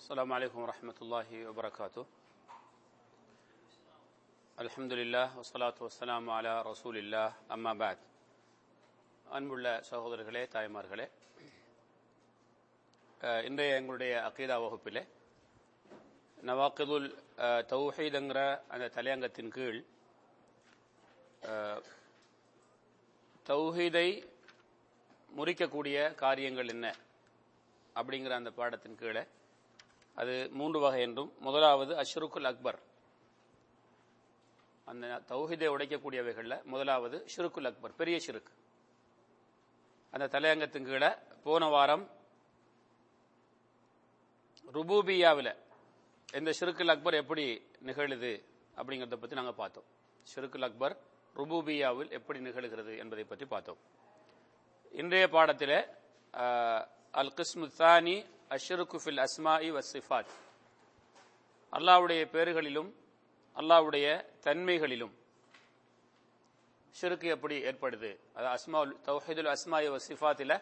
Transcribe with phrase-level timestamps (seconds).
[0.00, 2.04] السلام عليكم ورحمة الله وبركاته
[4.58, 7.98] الحمد لله والصلاة والسلام على رسول الله أما بعد
[9.26, 11.06] அன்புள்ள சகோதரர்களே தாய்மார்களே
[13.20, 15.02] அஹ், இன்றைய எங்களுடைய அகீதா வகுப்பிலே
[16.38, 17.08] நவாக்கிதுல்
[17.38, 18.38] அஹ், தௌஹீதுங்கிற
[18.68, 19.80] அந்த தலையங்கத்தின் கீழ்
[21.42, 21.80] அஹ்,
[23.46, 24.08] தௌஹீதை
[25.30, 26.86] முறிக்கக்கூடிய காரியங்கள் என்ன
[27.96, 29.24] அப்படிங்கிற அந்த பாடத்தின் கீழே
[30.17, 32.79] அது மூன்று வகை என்றும் முதலாவது அஷ்ருக்குல் அக்பர்.
[34.87, 38.53] அந்த தௌஹிதை உடைக்கக்கூடியவைகளில் முதலாவது ஷிருக்குல் அக்பர் பெரிய ஷிருக்கு.
[40.13, 41.09] அந்த தலையங்கத்தின் கீழே
[41.45, 42.03] போன வாரம்
[44.75, 45.53] ருபூபியாவில்
[46.39, 47.45] இந்த ஷிருக்குல் அக்பர் எப்படி
[47.87, 48.33] நிகழுது
[48.79, 49.87] அப்படிங்கிறத பற்றி நாங்கள் பார்த்தோம்.
[50.31, 50.95] ஷிருக்குல் அக்பர்
[51.39, 53.79] ருபூபியாவில் எப்படி நிகழ்கிறது என்பதை பற்றி பார்த்தோம்.
[55.01, 55.77] இன்றைய பாடத்தில்
[57.21, 58.15] அல் கிஸ்மு தானி
[58.55, 60.31] அஷ்ருக்கு ஃபில் அஸ்மாஇ வசிஃபாத்
[61.73, 62.89] அல்லாவுடைய பேறுகளிலும்
[63.55, 64.05] அல்லாவுடைய
[64.45, 65.13] தன்மைகளிலும்
[66.95, 68.09] ஷிருக்கு எப்படி ஏற்படுது?
[68.37, 70.55] அது அஸ்மா தௌஹீதுல் அஸ்மாயி வசிஃபாத்தில்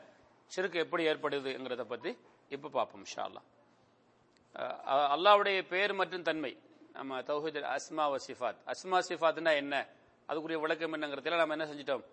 [0.51, 2.11] ஷிருக்கு எப்படி ஏற்படுதுங்கிறத பற்றி
[2.55, 3.47] இப்போ பார்ப்போம் ஷா அல்லாஹ்
[5.15, 6.53] அல்லாவுடைய பேர் மற்றும் தன்மை
[6.97, 9.75] நம்ம தௌஹீதுல் அஸ்மா வசிஃபாத் அஸ்மா சிஃபாத்னா என்ன?
[10.29, 12.03] அதுக்குரிய விளக்கம் என்னங்கிறதுல நம்ம என்ன செஞ்சிட்டோம்?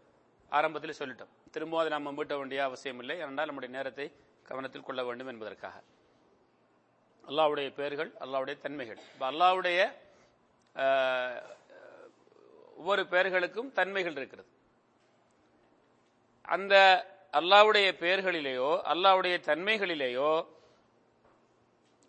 [0.53, 1.31] ஆரம்பத்தில் சொல்லிட்டோம்.
[1.55, 3.15] திரும்பவும் அதை நம்ம மீட்ட வேண்டிய அவசியம் இல்லை.
[3.23, 4.07] ஏனென்றால் நம்முடைய நேரத்தை
[4.49, 5.77] கவனத்தில் கொள்ள வேண்டும் என்பதற்காக.
[7.25, 9.01] அல்லாவுடைய பெயர்கள் அல்லாவுடைய தன்மைகள்.
[9.13, 9.79] இப்போ அல்லாவுடைய
[12.77, 14.49] ஒவ்வொரு பெயர்களுக்கும் தன்மைகள் இருக்கிறது.
[16.49, 16.75] அந்த
[17.33, 20.31] அல்லாவுடைய பெயர்களிலேயோ அல்லாவுடைய தன்மைகளிலேயோ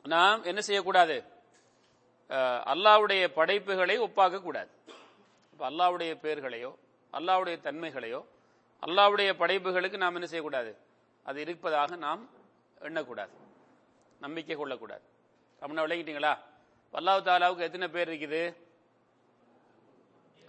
[0.06, 1.18] நாம் என்ன செய்யக்கூடாது?
[2.30, 4.72] அஹ், அல்லாவுடைய படைப்புகளை ஒப்பாக்க கூடாது
[5.54, 6.72] இப்போ அல்லாவுடைய பெயர்களையோ
[7.14, 8.22] அல்லாவுடைய தன்மைகளையோ
[8.84, 10.72] அல்லாவுடைய படைப்புகளுக்கு நாம் என்ன செய்யக்கூடாது?
[11.30, 12.22] அது இருப்பதாக நாம்
[12.88, 13.34] எண்ணக்கூடாது.
[14.22, 15.06] நம்பிக்கை கொள்ளக்கூடாது.
[15.62, 16.34] அப்படின்னா விளங்கிட்டீங்களா
[16.98, 18.42] அல்லாஹ் தாலாவுக்கு எத்தனை பேர் இருக்குது?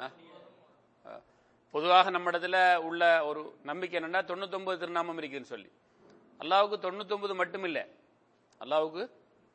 [0.00, 0.10] ஆ?
[1.70, 2.56] பொதுவாக நம்ம இடத்துல
[2.88, 5.70] உள்ள ஒரு நம்பிக்கை என்னன்னா தொண்ணூத்தொன்பது திருநாமம் இருக்குதுன்னு சொல்லி.
[6.40, 7.84] அல்லாவுக்கு தொண்ணூத்தொன்பது மட்டும் இல்லை
[8.60, 9.02] அல்லாவுக்கு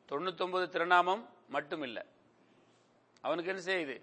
[0.08, 2.02] தொண்ணூத்தொன்பது திருநாமம் மட்டும் இல்லை
[3.24, 3.96] அவனுக்கு என்ன செய்யுது?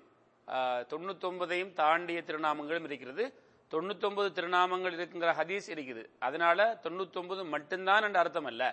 [0.94, 3.26] தொண்ணூத்தொன்பதையும் தாண்டிய திருநாமங்களும் இருக்கிறது.
[3.72, 6.04] தொண்ணூத்தொன்பது திருநாமங்கள் இருக்குங்கிற ஹதீஸ் இருக்குது.
[6.20, 8.64] அதனால தொண்ணூத்தொன்பது மட்டும்தான் என்ற அர்த்தம் அல்ல.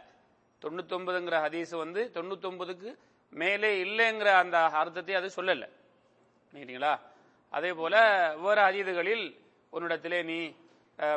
[0.62, 2.90] தொண்ணூத்தொன்பதுங்கிற ஹதீஸ் வந்து தொண்ணூத்தொன்பதுக்கு
[3.32, 5.64] மேலே இல்லைங்கிற அந்த அர்த்தத்தை அது சொல்லல.
[6.52, 6.92] சரிங்களா
[7.52, 7.94] அதே போல
[8.36, 9.24] வேறு அதீதுகளில்
[9.72, 10.38] உன்னிடத்திலே நீ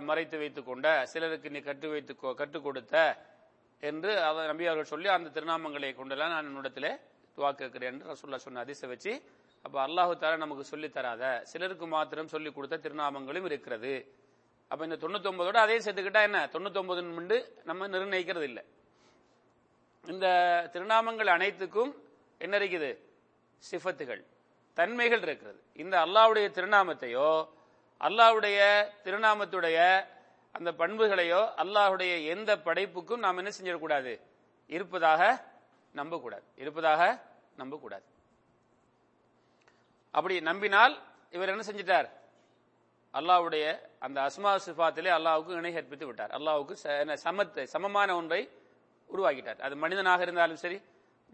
[0.02, 2.96] மறைத்து வைத்து கொண்ட சிலருக்கு நீ கற்று வைத்து கொ- கற்றுக் கொடுத்த
[3.84, 6.92] என்று அவர் நம்பி அவர்கள் சொல்லி அந்த திருநாமங்களை கொண்டெல்லாம் நான் உன்னிடத்திலே
[7.38, 9.14] துவா கேட்கிறேன் என்று ரசுல்லா சொன்ன அதிசை வச்சு
[9.66, 11.24] அப்ப அல்லாஹு தாலா நமக்கு சொல்லி தராத.
[11.52, 13.94] சிலருக்கு மாத்திரம் சொல்லி கொடுத்த திருநாமங்களும் இருக்கிறது.
[14.72, 16.40] அப்ப இந்த தொண்ணூத்தொன்பதோட அதே சேர்த்துக்கிட்டா என்ன?
[16.54, 17.38] தொண்ணூத்தொன்பது மிண்டு
[17.70, 18.64] நம்ம நிர்ணயிக்கிறது இல்லை
[20.04, 20.28] இந்த
[20.74, 21.92] திருநாமங்கள் அனைத்துக்கும்
[22.42, 22.92] என்ன இருக்குது?
[23.64, 24.22] சிஃபத்துகள்
[24.78, 25.60] தன்மைகள் இருக்கிறது.
[25.84, 27.30] இந்த அல்லாவுடைய திருநாமத்தையோ
[28.02, 28.60] அல்லாவுடைய
[29.06, 29.78] திருநாமத்துடைய
[30.58, 34.14] அந்த பண்புகளையோ அல்லாஹ்வுடைய எந்த படைப்புக்கும் நாம் என்ன செஞ்சிடக்கூடாது?
[34.76, 35.22] இருப்பதாக
[36.00, 36.46] நம்பக்கூடாது.
[36.64, 37.02] இருப்பதாக
[37.62, 38.06] நம்பக்கூடாது.
[40.12, 40.94] அப்படி நம்பினால்
[41.32, 42.10] இவர் என்ன செஞ்சிட்டார்?
[43.14, 43.66] அல்லாஹ்வுடைய
[44.00, 46.32] அந்த அஸ்மா சிஃபாத்திலே அல்லாவுக்கு இணை கற்பித்து விட்டார்.
[46.38, 48.42] அல்லாவுக்கு ச- சமத்தை சமமான ஒன்றை
[49.10, 49.60] உருவாக்கிட்டார்.
[49.60, 50.78] அது மனிதனாக இருந்தாலும் சரி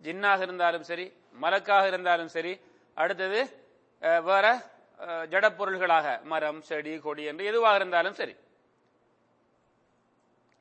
[0.01, 1.05] ஜின்னாக இருந்தாலும் சரி
[1.41, 2.53] மலக்காக இருந்தாலும் சரி
[2.95, 3.39] அடுத்தது
[3.99, 4.45] வேற
[5.31, 8.35] ஜடப்பொருள்களாக மரம் செடி கொடி என்று எதுவாக இருந்தாலும் சரி.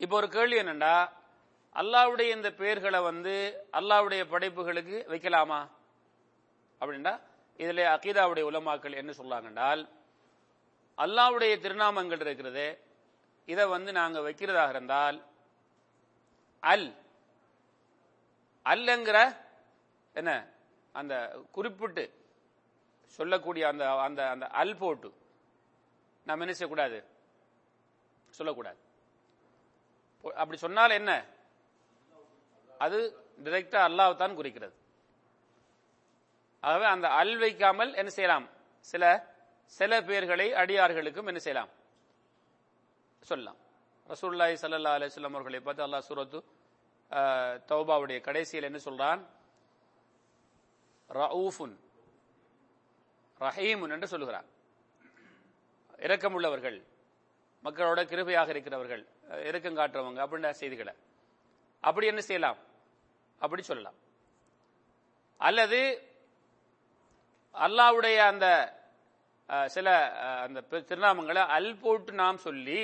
[0.00, 0.94] இப்போ ஒரு கேள்வி என்னண்டா?
[1.74, 3.34] அல்லாஹ்வுடைய இந்த பெயர்களை வந்து
[3.72, 5.60] அல்லாவுடைய படைப்புகளுக்கு வைக்கலாமா?
[6.80, 7.14] அப்படின்னா
[7.60, 9.82] இதில் அகீதாவுடைய உலமாக்கள் என்ன சொல்லாங்கன்றால்
[10.98, 12.66] அல்லாஹ்வுடைய திருநாமங்கள் இருக்கிறது
[13.48, 15.18] இதை வந்து நாங்கள் வைக்கிறதாக இருந்தால்
[16.62, 16.88] அல்
[18.66, 19.18] அல்லங்கிற
[20.14, 20.30] என்ன
[20.94, 21.14] அந்த
[21.52, 22.04] குறிப்பிட்டு
[23.18, 25.08] சொல்லக்கூடிய அந்த அந்த அந்த அல் போட்டு
[26.26, 26.98] நாம் என்ன செய்யக்கூடாது?
[28.34, 28.80] சொல்லக்கூடாது.
[30.24, 31.12] அப்படி சொன்னால் என்ன?
[32.80, 32.98] அது
[33.44, 34.74] டிரெக்டா அல்லாஹ் தான் குறிக்கிறது.
[36.62, 38.46] ஆகவே அந்த அல் வைக்காமல் என்ன செய்யலாம்?
[38.86, 39.04] சில
[39.72, 41.70] சில பேர்களை அடியார்களுக்கும் என்ன செய்யலாம்?
[43.22, 43.58] சொல்லலாம்.
[44.08, 46.38] ரசூல்லாய் சல்லா அலைஹி வஸல்லம் அவர்களை பார்த்து அல்லாஹ் சூரத்து
[47.10, 49.20] அஹ், தௌபாவுடைய கடைசியில் என்ன சொல்றான்?
[51.10, 51.74] ரவுஃபுன்
[53.40, 54.48] ரஹீமுன் என்று சொல்லுகிறான்
[55.98, 56.78] இரக்கமுள்ளவர்கள்
[57.64, 59.02] மக்களோட கிருபையாக இருக்கிறவர்கள்
[59.44, 60.94] இரக்கம் காட்டுறவங்க அப்படின்ற செய்திகளை.
[61.84, 62.58] அப்படி என்ன செய்யலாம்?
[63.40, 63.96] அப்படி சொல்லலாம்.
[65.40, 65.78] அல்லது
[67.56, 68.46] அல்லாவுடைய அந்த
[69.70, 69.88] சில
[70.42, 72.82] அந்த பெ- திருநாமங்களை அல் போட்டு நாம் சொல்லி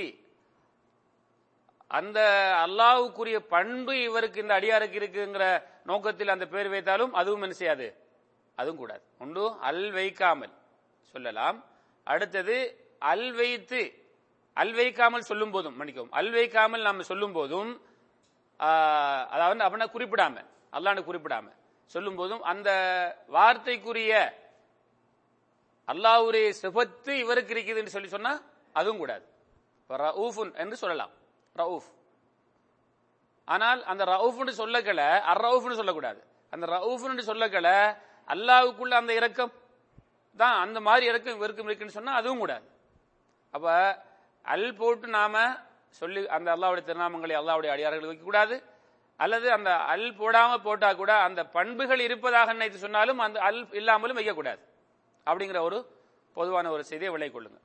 [1.91, 2.19] அந்த
[2.63, 5.47] அல்லாவுக்குரிய பண்பு இவருக்கு இந்த அடியாருக்கு இருக்குங்கிற
[5.83, 7.87] நோக்கத்தில் அந்த பேர் வைத்தாலும் அதுவும் என்ன செய்யாது?
[8.59, 9.03] அதுவும் கூடாது.
[9.19, 10.55] ஒன்று அல் வைக்காமல்
[11.15, 11.59] சொல்லலாம்.
[12.07, 12.57] அடுத்தது
[13.03, 13.81] அல் வைத்து
[14.57, 17.71] அல் வைக்காமல் சொல்லும் போதும் மன்னிக்கவும் அல் வைக்காமல் நாம் சொல்லும் போதும்
[19.31, 21.47] அதாவது அப்படின்னா குறிப்பிடாம அல்லாண்டு குறிப்பிடாம
[21.91, 22.71] சொல்லும் போதும் அந்த
[23.29, 24.13] வார்த்தைக்குரிய
[25.89, 28.33] அல்லாஹ்வுடைய சிபத்து இவருக்கு இருக்குதுன்னு சொல்லி சொன்னா
[28.81, 29.25] அதுவும் கூடாது.
[29.91, 31.13] ரவுஃபுன் என்று சொல்லலாம்.
[31.57, 31.89] ரவுஃப்.
[33.49, 36.21] ஆனால் அந்த ரவுஃப்னு சொல்லக்கல அர் ரவுஃப்னு சொல்லக்கூடாது.
[36.53, 37.69] அந்த ரவுஃப்னு சொல்லக்கல
[38.29, 39.53] அல்லாவுக்குள்ள அந்த இரக்கம்
[40.41, 42.67] தான் அந்த மாதிரி இறக்கம் இவருக்கும் இருக்குன்னு சொன்னா அதுவும் கூடாது.
[43.55, 43.67] அப்ப
[44.45, 45.45] அல் போட்டு நாம
[46.01, 48.57] சொல்லி அந்த அல்லாவுடைய திருநாமங்களை அல்லாவுடைய அடியார்கள் வைக்கக்கூடாது
[49.21, 54.63] அல்லது அந்த அல் போடாம போட்டா கூட அந்த பண்புகள் இருப்பதாக நினைத்து சொன்னாலும் அந்த அல் இல்லாமலும் வைக்கக்கூடாது
[55.27, 55.79] அப்படிங்கிற ஒரு
[56.37, 57.59] பொதுவான ஒரு செய்தியை விலை கொள்ளுங்க.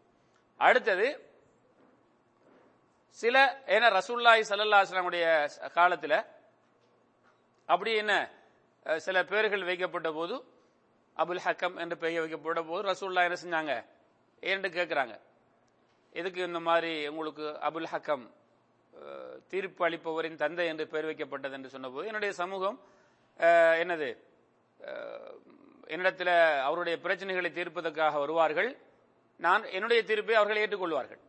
[0.59, 1.07] அடுத்தது
[3.19, 3.35] சில
[3.75, 5.25] ஏன்னா ரசூல்லாய் சல்லல்லா அஸ்லாமுடைய
[7.69, 8.13] அப்படி என்ன
[9.05, 10.35] சில பேர்கள் வைக்கப்பட்ட போது
[11.17, 13.73] அபுல் ஹக்கம் என்று பெயர் வைக்கப்பட்ட போது ரசூல்லா என்ன செஞ்சாங்க?
[14.43, 15.15] ஏன்னு கேட்குறாங்க
[16.19, 18.25] எதுக்கு இந்த மாதிரி உங்களுக்கு அபுல் ஹக்கம்
[19.51, 22.77] தீர்ப்பு அளிப்பவரின் தந்தை என்று பெயர் வைக்கப்பட்டது என்று சொன்னபோது என்னுடைய சமூகம்
[23.81, 24.09] என்னது
[25.87, 28.77] என்னிடத்தில் அவருடைய பிரச்சனைகளை தீர்ப்பதற்காக வருவார்கள்.
[29.37, 31.19] நான் என்னுடைய தீர்ப்பை அவர்கள் ஏற்றுக்கொள்வார்கள்.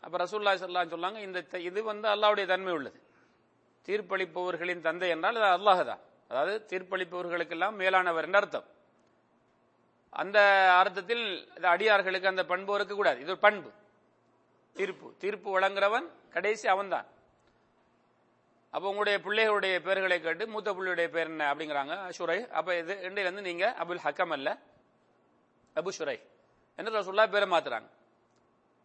[0.00, 3.02] அப்போ ரசூல்லா சொல்லான்னு சொன்னாங்க இந்த த- இது வந்து அல்லாஹ்வுடைய தன்மை உள்ளது.
[3.86, 5.98] தீர்ப்பளிப்பவர்களின் தந்தை என்றால் அது அல்லாஹ் தான்.
[6.28, 8.64] அதாவது தீர்ப்பளிப்பவர்களுக்கெல்லாம் மேலானவர் என்ற அர்த்தம்.
[10.10, 10.40] அந்த
[10.74, 13.20] அர்த்தத்தில் அடியார்களுக்கு அந்த பண்பு இருக்கக்கூடாது.
[13.20, 13.70] இது ஒரு பண்பு.
[14.74, 15.14] தீர்ப்பு.
[15.18, 17.06] தீர்ப்பு வழங்குறவன் கடைசி அவன்தான்.
[18.74, 21.94] அப்போ உங்களுடைய பிள்ளைகளுடைய பெயர்களை கேட்டு மூத்த பிள்ளையுடைய பேர் என்ன அப்படிங்கிறாங்க?
[22.16, 24.48] ஷுரை அப்ப இது இருந்து நீங்க அபுல் ஹக்கம் அல்ல
[25.76, 26.18] அபு ஷுரை
[26.78, 27.88] என்ன சொல்லா பேரை மாத்துறாங்க.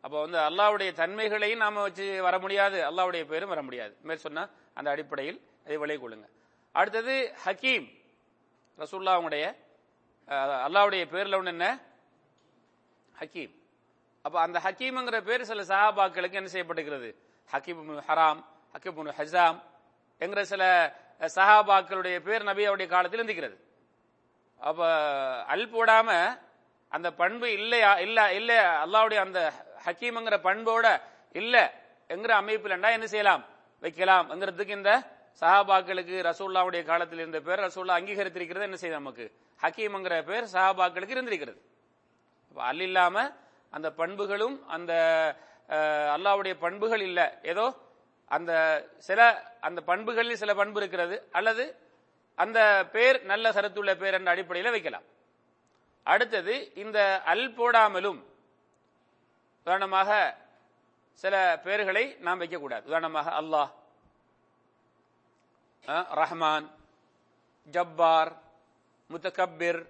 [0.05, 3.93] அப்போ வந்து அல்லாவுடைய தன்மைகளையும் நாம வச்சு வர முடியாது அல்லாவுடைய பேரும் வர முடியாது.
[4.07, 4.47] மேல் சொன்ன
[4.77, 6.27] அந்த அடிப்படையில் அதை விலை கொள்ளுங்க.
[6.75, 7.13] அடுத்தது
[7.45, 7.85] ஹக்கீம்.
[8.81, 9.45] ரசூல்லா அவங்களுடைய
[10.67, 11.67] அல்லாவுடைய பேரில் பேர்ல ஒன்று என்ன?
[13.15, 13.53] ஹக்கீம்.
[14.25, 17.09] அப்ப அந்த ஹக்கீம்ங்கிற பேர் சில சஹாபாக்களுக்கு என்ன செய்யப்படுகிறது
[17.53, 18.41] ஹக்கீம் ஹராம்
[18.75, 19.59] ஹக்கீம் ஹசாம்
[20.21, 20.63] என்கிற சில
[21.37, 23.57] சஹாபாக்களுடைய பேர் நபியாவுடைய காலத்தில் இருந்திருக்கிறது.
[24.59, 24.81] அப்ப
[25.53, 26.09] அல் போடாம
[26.91, 28.51] அந்த பண்பு இல்லையா இல்ல இல்ல
[28.83, 29.39] அல்லாவுடைய அந்த
[29.85, 30.85] ஹக்கீம்ங்கிற பண்போட
[31.31, 31.55] இல்ல
[32.09, 33.43] என்கிற அமைப்பில் என்ன செய்யலாம்?
[33.83, 34.91] வைக்கலாம் என்கிறதுக்கு இந்த
[35.41, 39.25] சஹாபாக்களுக்கு ரசூல்லாவுடைய காலத்தில் இருந்த பேர் ரசூல்லா அங்கீகரித்திருக்கிறது என்ன செய்யுது நமக்கு?
[39.59, 41.59] ஹக்கீம்ங்கிற பேர் சஹாபாக்களுக்கு இருந்திருக்கிறது.
[42.55, 43.15] அல் இல்லாம
[43.73, 44.93] அந்த பண்புகளும் அந்த
[46.15, 47.19] அல்லாவுடைய பண்புகள் இல்ல.
[47.43, 47.65] ஏதோ
[48.35, 48.51] அந்த
[49.07, 49.19] சில
[49.67, 51.65] அந்த பண்புகளில் சில பண்பு இருக்கிறது அல்லது
[52.43, 52.59] அந்த
[52.93, 55.05] பேர் நல்ல சரத்துள்ள பேர் என்ற அடிப்படையில் வைக்கலாம்.
[56.11, 56.53] அடுத்தது
[56.83, 56.99] இந்த
[57.33, 58.19] அல் போடாமலும்
[59.65, 60.09] உதாரணமாக
[61.23, 61.35] சில
[61.65, 62.83] பேர்களை நாம் வைக்கக்கூடாது.
[62.89, 63.71] உதாரணமாக அல்லாஹ்
[66.21, 66.67] ரஹ்மான்
[67.75, 68.31] ஜப்பார்
[69.09, 69.81] முத்தகப்பிர்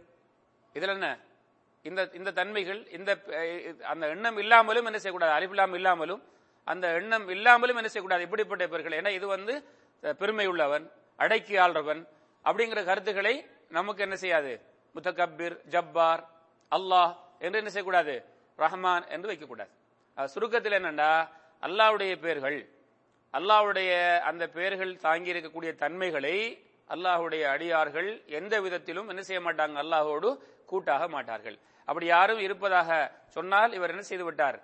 [0.76, 1.08] இதில் என்ன?
[1.86, 3.12] இந்த இந்த தன்மைகள் இந்த
[3.92, 5.36] அந்த எண்ணம் இல்லாமலும் என்ன செய்யக்கூடாது?
[5.38, 6.22] அலிஃபில்லாம் இல்லாமலும்
[6.72, 8.26] அந்த எண்ணம் இல்லாமலும் என்ன செய்யக்கூடாது?
[8.28, 9.54] இப்படிப்பட்ட பெயர்கள் ஏன்னா இது வந்து
[10.22, 10.86] பெருமை உள்ளவன்
[11.24, 12.02] அடக்கி ஆள்றவன்
[12.46, 13.36] அப்படிங்கிற கருத்துக்களை
[13.78, 14.54] நமக்கு என்ன செய்யாது?
[14.96, 16.24] முத்தகப்பிர் ஜப்பார்
[16.72, 17.14] அல்லாஹ்
[17.46, 18.16] என்று என்ன செய்யக்கூடாது?
[18.60, 19.72] ரஹ்மான் என்று வைக்கக்கூடாது.
[20.34, 21.12] சுருக்கத்தில் என்னண்டா?
[21.68, 22.60] அல்லாஹ்வுடைய பெயர்கள்
[23.38, 23.92] அல்லாஹ்வுடைய
[24.30, 26.36] அந்த பெயர்கள் தாங்கி இருக்கக்கூடிய தன்மைகளை
[26.94, 29.76] அல்லாஹ்வுடைய அடியார்கள் எந்த விதத்திலும் என்ன செய்ய மாட்டாங்க?
[29.84, 30.30] அல்லாஹோடு
[30.72, 31.58] கூட்டாக மாட்டார்கள்.
[31.88, 32.90] அப்படி யாரும் இருப்பதாக
[33.36, 34.58] சொன்னால் இவர் என்ன செய்து விட்டார்?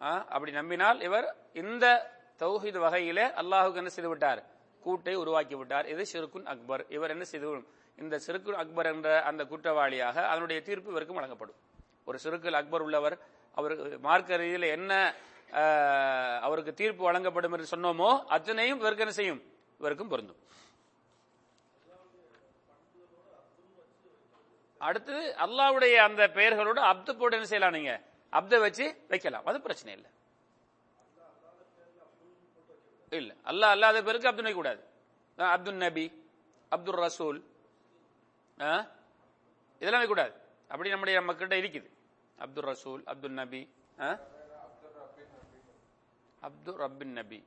[0.00, 1.26] அப்படி நம்பினால் இவர்
[1.62, 1.84] இந்த
[2.42, 4.40] தௌஹீத் வகையிலே அல்லாஹுக்கு என்ன செய்து விட்டார்
[4.82, 6.82] கூட்டை உருவாக்கி விட்டார் இது ஷிருக்குன் அக்பர்.
[6.96, 7.46] இவர் என்ன செய்து
[8.02, 11.58] இந்த சிறுக்குன் அக்பர் என்ற அந்த குற்றவாளியாக அதனுடைய தீர்ப்பு இவருக்கும் வழங்கப்படும்.
[12.08, 13.16] ஒரு சிறுக்குல் அக்பர் உள்ளவர்
[13.58, 13.74] அவர்
[14.06, 14.92] மார்க்க ரீதியில் என்ன
[16.46, 19.40] அவருக்கு தீர்ப்பு வழங்கப்படும் என்று சொன்னோமோ அத்தனையும் இவருக்கு என்ன செய்யும்?
[19.80, 20.40] இவருக்கும் பொருந்தும்.
[24.80, 27.92] அடுத்தது அல்லாவுடைய அந்த பெயர்களோடு அப்து போட்டு என்ன செய்யலாம் நீங்க?
[28.32, 29.46] அப்த வச்சு வைக்கலாம்.
[29.46, 30.10] அது பிரச்சனை இல்லை.
[33.12, 33.32] இல்ல.
[33.44, 34.82] அல்லாஹ் அல்லாத பேருக்கு அப்துல் வைக்க கூடாது.
[35.38, 36.06] அப்துல் நபி
[36.72, 37.38] அப்துல் ரசூல்
[39.80, 40.34] இதெல்லாம் வைக்கக்கூடாது
[40.70, 41.88] அப்படி நம்முடைய மக்கள்கிட்ட இருக்குது.
[42.38, 43.60] அப்துல் ரசூல் அப்துல் நபி
[43.98, 44.18] அஹ்,
[46.42, 47.38] அப்து ரப்பின் நபி.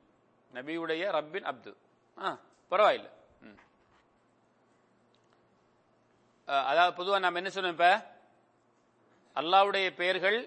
[0.52, 1.72] நபியுடைய ரப்பின் அப்து.
[2.18, 2.30] ஆ
[2.72, 3.08] பரவாயில்ல.
[6.68, 7.88] அதாவது பொதுவாக நாம் என்ன சொன்னோம் இப்ப?
[9.36, 10.38] அல்லாவுடைய பெயர்கள்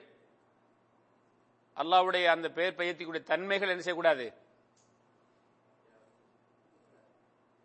[1.77, 4.25] அல்லாவுடைய அந்த பெயர் பெயர்த்திக்கூடிய தன்மைகள் என்ன செய்யக்கூடாது?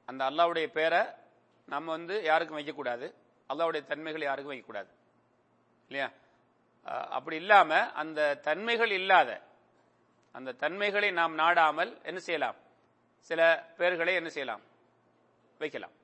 [0.09, 1.03] அந்த அல்லாவுடைய பெயரை
[1.69, 3.07] நம்ம வந்து யாருக்கும் வைக்கக்கூடாது.
[3.51, 4.91] அல்லாவுடைய தன்மைகள் யாருக்கும் வைக்கக்கூடாது.
[5.89, 6.09] இல்லையா?
[7.17, 7.71] அப்படி இல்லாம
[8.03, 9.31] அந்த தன்மைகள் இல்லாத
[10.35, 12.57] அந்த தன்மைகளை நாம் நாடாமல் என்ன செய்யலாம்?
[13.31, 13.41] சில
[13.79, 14.63] பெயர்களை என்ன செய்யலாம்?
[15.61, 15.95] வைக்கலாம்.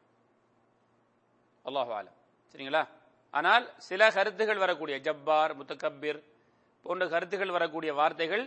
[1.64, 2.08] அல்லாஹ்
[2.54, 2.82] சரிங்களா?
[3.30, 6.20] ஆனால் சில கருத்துகள் வரக்கூடிய ஜப்பார் முத்தகப்பிர்
[6.86, 8.44] போன்ற கருத்துகள் வரக்கூடிய வார்த்தைகள்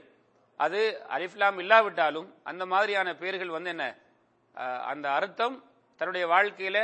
[0.66, 0.80] அது
[1.16, 3.86] அலிஃப்லாம் இல்லாவிட்டாலும் அந்த மாதிரியான பெயர்கள் வந்து என்ன
[4.92, 5.56] அந்த அர்த்தம்
[6.00, 6.78] தன்னுடைய வாழ்க்கையில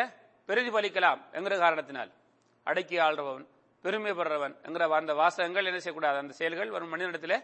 [0.50, 2.12] பிரதிபலிக்கலாம் என்கிற காரணத்தினால்.
[2.68, 3.46] அடக்கி ஆள்றவன்
[3.84, 6.18] பெருமைப்படுறவன் என்கிற அந்த வாசகங்கள் என்ன செய்யக்கூடாது?
[6.24, 7.38] அந்த செயல்கள் வரும் மனிதனிடத்தில்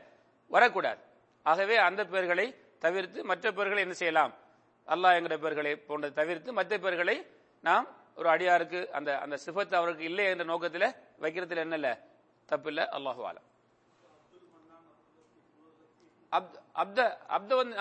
[0.51, 1.01] வரக்கூடாது.
[1.45, 2.47] ஆகவே அந்த பெயர்களை
[2.85, 4.33] தவிர்த்து மற்ற பெயர்களை என்ன செய்யலாம்?
[4.87, 7.17] அல்லாஹ் என்கிற பெயர்களை போன்ற தவிர்த்து மற்ற பெயர்களை
[7.67, 7.87] நாம்
[8.19, 10.87] ஒரு அடியாருக்கு அந்த அந்த சிஃபத் அவருக்கு இல்லை என்ற நோக்கத்தில்
[11.23, 11.93] வைக்கிறதுல என்ன இல்லை?
[12.49, 12.85] தப்பில்லை.
[12.97, 13.47] அல்லாஹு ஆலம்
[16.33, 16.99] அப்த அப்த
[17.37, 17.75] அப்த வந்து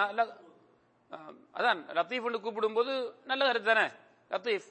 [1.58, 2.92] அதான் லத்தீஃப்னு கூப்பிடும்போது
[3.30, 3.86] நல்ல கருத்து தானே?
[4.30, 4.68] லத்தீஃப்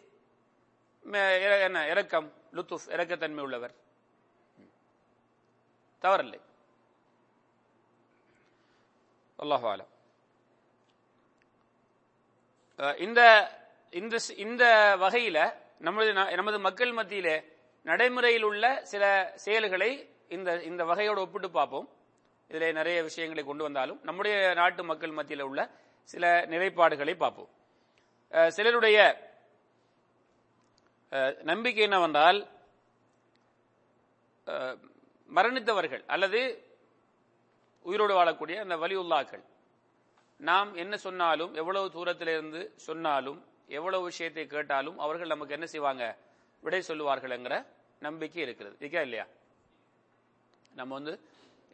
[1.67, 3.73] என்ன இறக்கம் லுத்துஃப் இறக்கத்தன்மை உள்ளவர்.
[6.03, 6.39] தவறில்லை.
[9.39, 9.91] அல்லாஹாலம்
[13.05, 13.21] இந்த
[13.93, 14.15] இந்த
[14.45, 14.63] இந்த
[15.03, 15.37] வகையில
[15.87, 17.35] நமது நமது மக்கள் மத்தியிலே
[17.85, 19.03] நடைமுறையில் உள்ள சில
[19.45, 19.91] செயல்களை
[20.35, 21.87] இந்த இந்த வகையோடு ஒப்பிட்டு பார்ப்போம்.
[22.49, 25.61] இதில் நிறைய விஷயங்களை கொண்டு வந்தாலும் நம்முடைய நாட்டு மக்கள் மத்தியில் உள்ள
[26.09, 27.49] சில நிலைப்பாடுகளை பார்ப்போம்.
[28.33, 28.97] அஹ், சிலருடைய
[31.11, 32.39] அஹ், நம்பிக்கை என்னவென்றால்
[35.29, 36.39] மரணித்தவர்கள் அல்லது
[37.85, 39.43] உயிரோடு வாழக்கூடிய அந்த வலியுல்லாக்கள்.
[40.39, 43.39] நாம் என்ன சொன்னாலும் எவ்வளவு தூரத்திலிருந்து சொன்னாலும்
[43.69, 46.03] எவ்வளவு விஷயத்தை கேட்டாலும் அவர்கள் நமக்கு என்ன செய்வாங்க?
[46.63, 47.55] விடை சொல்லுவார்கள் என்கிற
[48.01, 48.75] நம்பிக்கை இருக்கிறது.
[48.79, 49.25] இருக்கா இல்லையா?
[50.71, 51.13] நம்ம வந்து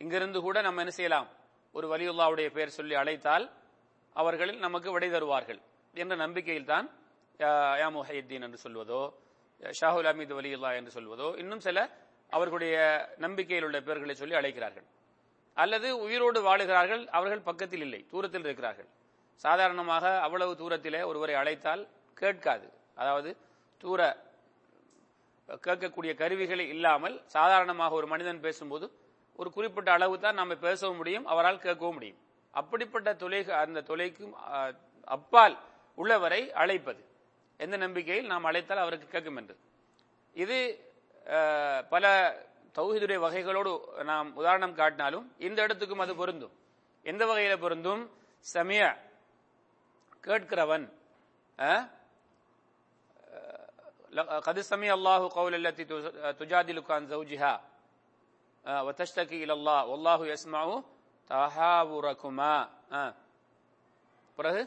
[0.01, 1.27] இங்கிருந்து கூட நம்ம என்ன செய்யலாம்?
[1.75, 3.45] ஒரு வலியுல்லாவுடைய பெயர் சொல்லி அழைத்தால்
[4.21, 5.59] அவர்கள் நமக்கு விடை தருவார்கள்.
[6.01, 6.87] என்ற நம்பிக்கையில் தான்
[7.39, 7.51] யா
[8.47, 9.01] என்று சொல்வதோ
[9.79, 11.77] ஷாஹுல் அமீது வலியுல்லா என்று சொல்வதோ இன்னும் சில
[12.35, 12.75] அவர்களுடைய
[13.25, 14.85] நம்பிக்கையில் உள்ள பெயர்களை சொல்லி அழைக்கிறார்கள்.
[15.57, 18.89] அல்லது உயிரோடு வாழுகிறார்கள் அவர்கள் பக்கத்தில் இல்லை தூரத்தில் இருக்கிறார்கள்.
[19.45, 21.83] சாதாரணமாக அவ்வளவு தூரத்திலே ஒருவரை அழைத்தால்
[22.21, 22.67] கேட்காது.
[23.01, 23.29] அதாவது
[23.83, 24.01] தூர
[25.67, 28.85] கேட்கக்கூடிய கருவிகளை இல்லாமல் சாதாரணமாக ஒரு மனிதன் பேசும்போது
[29.39, 32.19] ஒரு குறிப்பிட்ட அளவு தான் நம்ம பேசவும் முடியும் அவரால் கேட்கவும் முடியும்.
[32.59, 34.33] அப்படிப்பட்ட தொலை அந்த தொலைக்கும்
[35.15, 35.55] அப்பால்
[36.01, 37.01] உள்ளவரை அழைப்பது.
[37.59, 39.55] எந்த நம்பிக்கையில் நாம் அழைத்தால் அவருக்கு கேட்கும் என்று.
[40.43, 40.57] இது
[41.93, 42.05] பல
[42.77, 43.71] தௌஹிதுடைய வகைகளோடு
[44.11, 46.53] நாம் உதாரணம் காட்டினாலும் இந்த இடத்துக்கும் அது பொருந்தும்.
[47.11, 48.03] எந்த வகையில் பொருந்தும்?
[48.45, 48.81] சமய
[50.27, 50.85] கேட்கிறவன்
[54.47, 55.83] கது சமய அல்லாஹு கவுல் அல்லத்தி
[56.39, 57.53] துஜாதிலுக்கான் சௌஜிஹா.
[58.65, 60.75] வத்தஷ்தகி இல்லல்லா ஒல்லாஹு யஸ்மாவு
[61.29, 62.53] தஹாவுரகுமா.
[64.37, 64.61] பிறகு?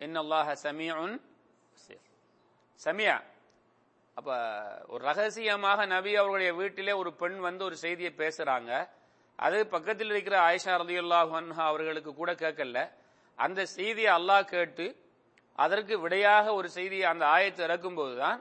[0.00, 1.16] இன்னல்லாஹ சமியுன்
[2.80, 3.16] சமியா.
[4.16, 4.34] அப்போ
[4.92, 8.70] ஒரு ரகசியமாக நபி அவர்களுடைய வீட்டிலே ஒரு பெண் வந்து ஒரு செய்தியை பேசுகிறாங்க
[9.38, 10.72] அது பக்கத்தில் இருக்கிற ஆயிஷா
[11.40, 12.80] அன்ஹா அவர்களுக்கு கூட கேட்கல.
[13.38, 14.86] அந்த செய்தியை அல்லாஹ் கேட்டு
[15.64, 18.38] அதற்கு விடையாக ஒரு செய்தியை அந்த ஆயத்தை இறக்கும்போது தான்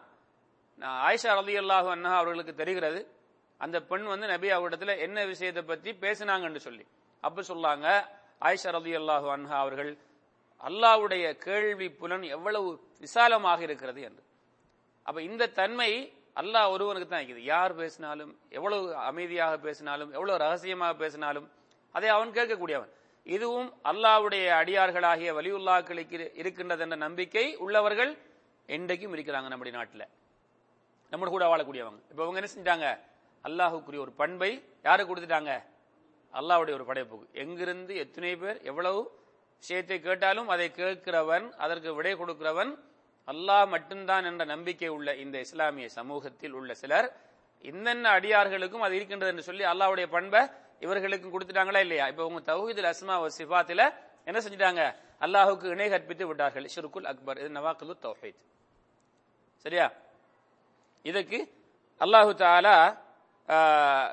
[1.10, 3.00] ஆயிஷா ரதியுல்லாஹ் அன்ஹா அவர்களுக்கு தெரிகிறது.
[3.64, 6.86] அந்த பெண் வந்து நபி அவரிடத்துல என்ன விஷயத்தை பத்தி பேசினாங்கன்னு சொல்லி.
[7.28, 7.88] அப்ப சொல்லாங்க
[8.48, 9.92] ஆயிஷா ரலியல்லாஹு அன்ஹா அவர்கள்
[10.68, 12.68] அல்லாவுடைய கேள்வி புலன் எவ்வளவு
[13.06, 14.24] விசாலமாக இருக்கிறது என்று.
[15.08, 15.90] அப்ப இந்த தன்மை
[16.42, 17.44] அல்லாஹ் ஒருவனுக்கு தான் இருக்குது.
[17.54, 21.48] யார் பேசினாலும் எவ்வளவு அமைதியாக பேசினாலும் எவ்வளவு ரகசியமாக பேசினாலும்
[21.96, 22.92] அதை அவன் கேட்கக்கூடியவன்.
[23.36, 28.12] இதுவும் அல்லாஹ்வுடைய அடியார்களாகிய வலியுல்லாக்களுக்கு இருக்கின்றது என்ற நம்பிக்கை உள்ளவர்கள்
[28.76, 30.06] என்றைக்கும் இருக்கிறாங்க நம்முடைய நாட்டில்.
[31.12, 32.00] நம்ம கூட வாழக்கூடியவங்க.
[32.12, 32.88] இப்ப அவங்க என்ன செஞ்சாங்க
[33.46, 34.52] அல்லாஹுக்குரிய ஒரு பண்பை
[34.88, 35.52] யாரு கொடுத்துட்டாங்க?
[36.34, 37.28] அல்லாஹுடைய ஒரு படைப்புக்கு.
[37.44, 39.00] எங்கிருந்து எத்தனை பேர் எவ்வளவு
[39.64, 42.72] விஷயத்தை கேட்டாலும் அதை கேட்கிறவன் அதற்கு விடை கொடுக்கிறவன்
[43.28, 47.08] அல்லாஹ் மட்டும்தான் என்ற நம்பிக்கை உள்ள இந்த இஸ்லாமிய சமூகத்தில் உள்ள சிலர்.
[47.70, 50.42] இன்னென்ன அடியார்களுக்கும் அது இருக்கின்றது என்று சொல்லி அல்லாவுடைய பண்பை
[50.86, 52.06] இவர்களுக்கும் கொடுத்துட்டாங்களா இல்லையா?
[52.12, 53.82] இப்ப உங்க தௌஹீதுல் அஸ்மா வ சிஃபாத்தில
[54.30, 54.84] என்ன செஞ்சிட்டாங்க?
[55.26, 56.66] அல்லாஹுக்கு இணை கற்பித்து விட்டார்கள்.
[56.74, 58.40] ஷிருக்குல் அக்பர் இது நவாக்குல் தௌஹீத்.
[59.66, 59.86] சரியா?
[61.06, 61.40] இதுக்கு
[62.02, 62.78] அல்லாஹு தாலா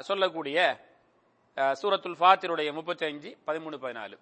[0.09, 0.59] சொல்லக்கூடிய
[1.81, 4.17] சூரத்துல் ஃபாத்திருடைய முப்பத்தஞ்சு பதிமூணு பதினாலு.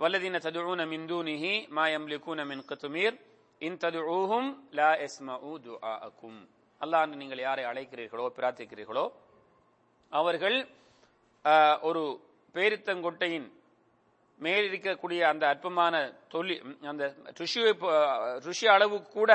[0.00, 3.16] வல்லதீன ததுஊன மின் தூனிஹி மா யம்லிகூன மின் கத்துமீர்
[3.60, 6.40] இன் ததுஊஹும் லா எஸ்மஉ துஆஅக்கும்
[6.80, 9.04] அல்லாஹ் நீங்கள் யாரை அழைக்கிறீர்களோ பிரார்த்திக்கிறீர்களோ
[10.12, 10.56] அவர்கள்
[11.88, 12.02] ஒரு
[12.54, 13.48] பேரித்தங்கொட்டையின்
[14.40, 15.94] மேல் இருக்கக்கூடிய அந்த அற்பமான
[16.34, 17.04] தொழில் அந்த
[17.40, 17.60] ருஷி
[18.46, 19.32] ருஷி அளவுக்கு கூட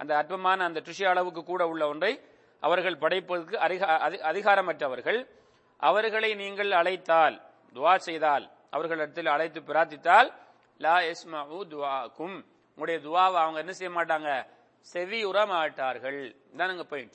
[0.00, 2.12] அந்த அற்பமான அந்த ருஷி அளவுக்கு கூட உள்ள ஒன்றை
[2.60, 5.28] அவர்கள் படைப்பதற்கு அதிகா- அதி- அதிகாரமற்றவர்கள்.
[5.76, 7.42] அவர்களை நீங்கள் அழைத்தால்
[7.74, 10.32] துவா செய்தால் அவர்களிடத்தில் அழைத்து பிரார்த்தித்தால்
[10.78, 12.44] லா எஸ்மஉ துவாக்கும்.
[12.76, 14.46] உங்களுடைய துவாவை அவங்க என்ன செய்ய மாட்டாங்க?
[14.92, 16.36] செவியுற மாட்டார்கள்.
[16.56, 17.12] தானுங்க பாயிண்ட்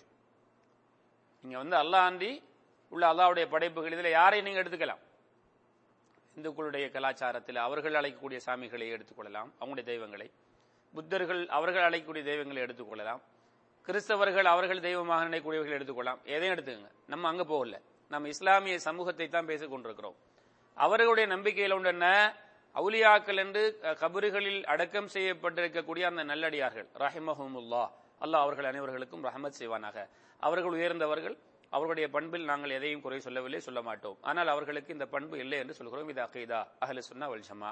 [1.42, 2.44] நீங்க வந்து அல்லாஹ் ஆண்டி
[2.90, 5.00] உள்ள அல்லாவுடைய படைப்புகள் இதில் யாரை நீங்க எடுத்துக்கலாம்?
[6.36, 10.32] இந்துக்களுடைய கலாச்சாரத்தில் அவர்கள் அழைக்கக்கூடிய சாமிகளை எடுத்துக்கொள்ளலாம் அவங்களுடைய தெய்வங்களை.
[10.96, 13.22] புத்தர்கள் அவர்கள் அழைக்கக்கூடிய தெய்வங்களை எடுத்துக்கொள்ளலாம்
[13.88, 16.24] கிறிஸ்தவர்கள் அவர்கள் தெய்வமாக நினைக்கூடியவர்கள் எடுத்துக்கொள்ளலாம்.
[16.24, 16.92] எதையும் எடுத்துக்கங்க.
[17.08, 17.82] நம்ம அங்க போகல.
[18.10, 20.16] நம்ம இஸ்லாமிய சமூகத்தை தான் பேசிக் கொண்டிருக்கிறோம்.
[20.76, 22.36] அவர்களுடைய நம்பிக்கையில் உண்டு என்ன?
[22.76, 26.88] அவுலியாக்கள் என்று கபறுகளில் அடக்கம் செய்யப்பட்டிருக்கக்கூடிய அந்த நல்லடியார்கள்.
[26.98, 27.90] ரஹிமஹமுல்லா.
[28.22, 30.08] அல்லாஹ் அவர்கள் அனைவர்களுக்கும் ரஹமத் செய்வானாக.
[30.40, 31.38] அவர்கள் உயர்ந்தவர்கள்.
[31.70, 34.18] அவர்களுடைய பண்பில் நாங்கள் எதையும் குறை சொல்லவில்லை சொல்ல மாட்டோம்.
[34.22, 36.10] ஆனால் அவர்களுக்கு இந்த பண்பு இல்லை என்று சொல்கிறோம்.
[36.10, 36.68] இது அகீதா.
[36.86, 37.72] அஹலு சுன்னா வல் ஜமா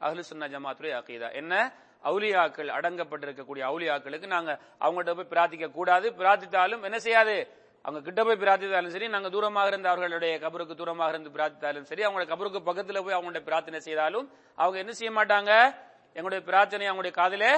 [0.00, 1.32] அஹலு சுன்னா ஜமாத்துடைய அகீதா.
[1.32, 1.72] என்ன?
[2.04, 6.10] அவுலியாக்கள் அடங்கப்பட்டிருக்கக்கூடிய அவுலியாக்களுக்கு நாங்க அவங்கள்ட்ட போய் பிரார்த்திக்க கூடாது.
[6.10, 7.58] பிரார்த்தித்தாலும் என்ன செய்யாது?
[7.82, 12.26] அவங்க கிட்ட போய் பிரார்த்தித்தாலும் சரி நாங்க தூரமாக இருந்து அவர்களுடைய கபருக்கு தூரமாக இருந்து பிரார்த்தித்தாலும் சரி அவங்களோட
[12.32, 15.74] கபருக்கு பக்கத்துல போய் அவங்களுடைய பிரார்த்தனை செய்தாலும் அவங்க என்ன செய்ய மாட்டாங்க?
[16.08, 17.52] எங்களுடைய பிரார்த்தனை அவங்களுடைய காதலே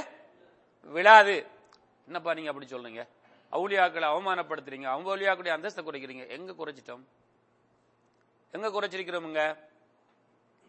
[0.83, 1.47] விழாது.
[2.07, 3.07] என்னப்பா நீங்க அப்படி சொல்றீங்க?
[3.53, 4.83] அவுலியாக்களை அவமானப்படுத்துறீங்க.
[4.83, 6.29] அவங்க அவுலியாக்களுடைய அந்தஸ்தை குறைக்கிறீங்க.
[6.29, 7.03] எங்க குறைச்சிட்டோம்?
[8.53, 9.57] எங்க குறைச்சிருக்கிறோமுங்க?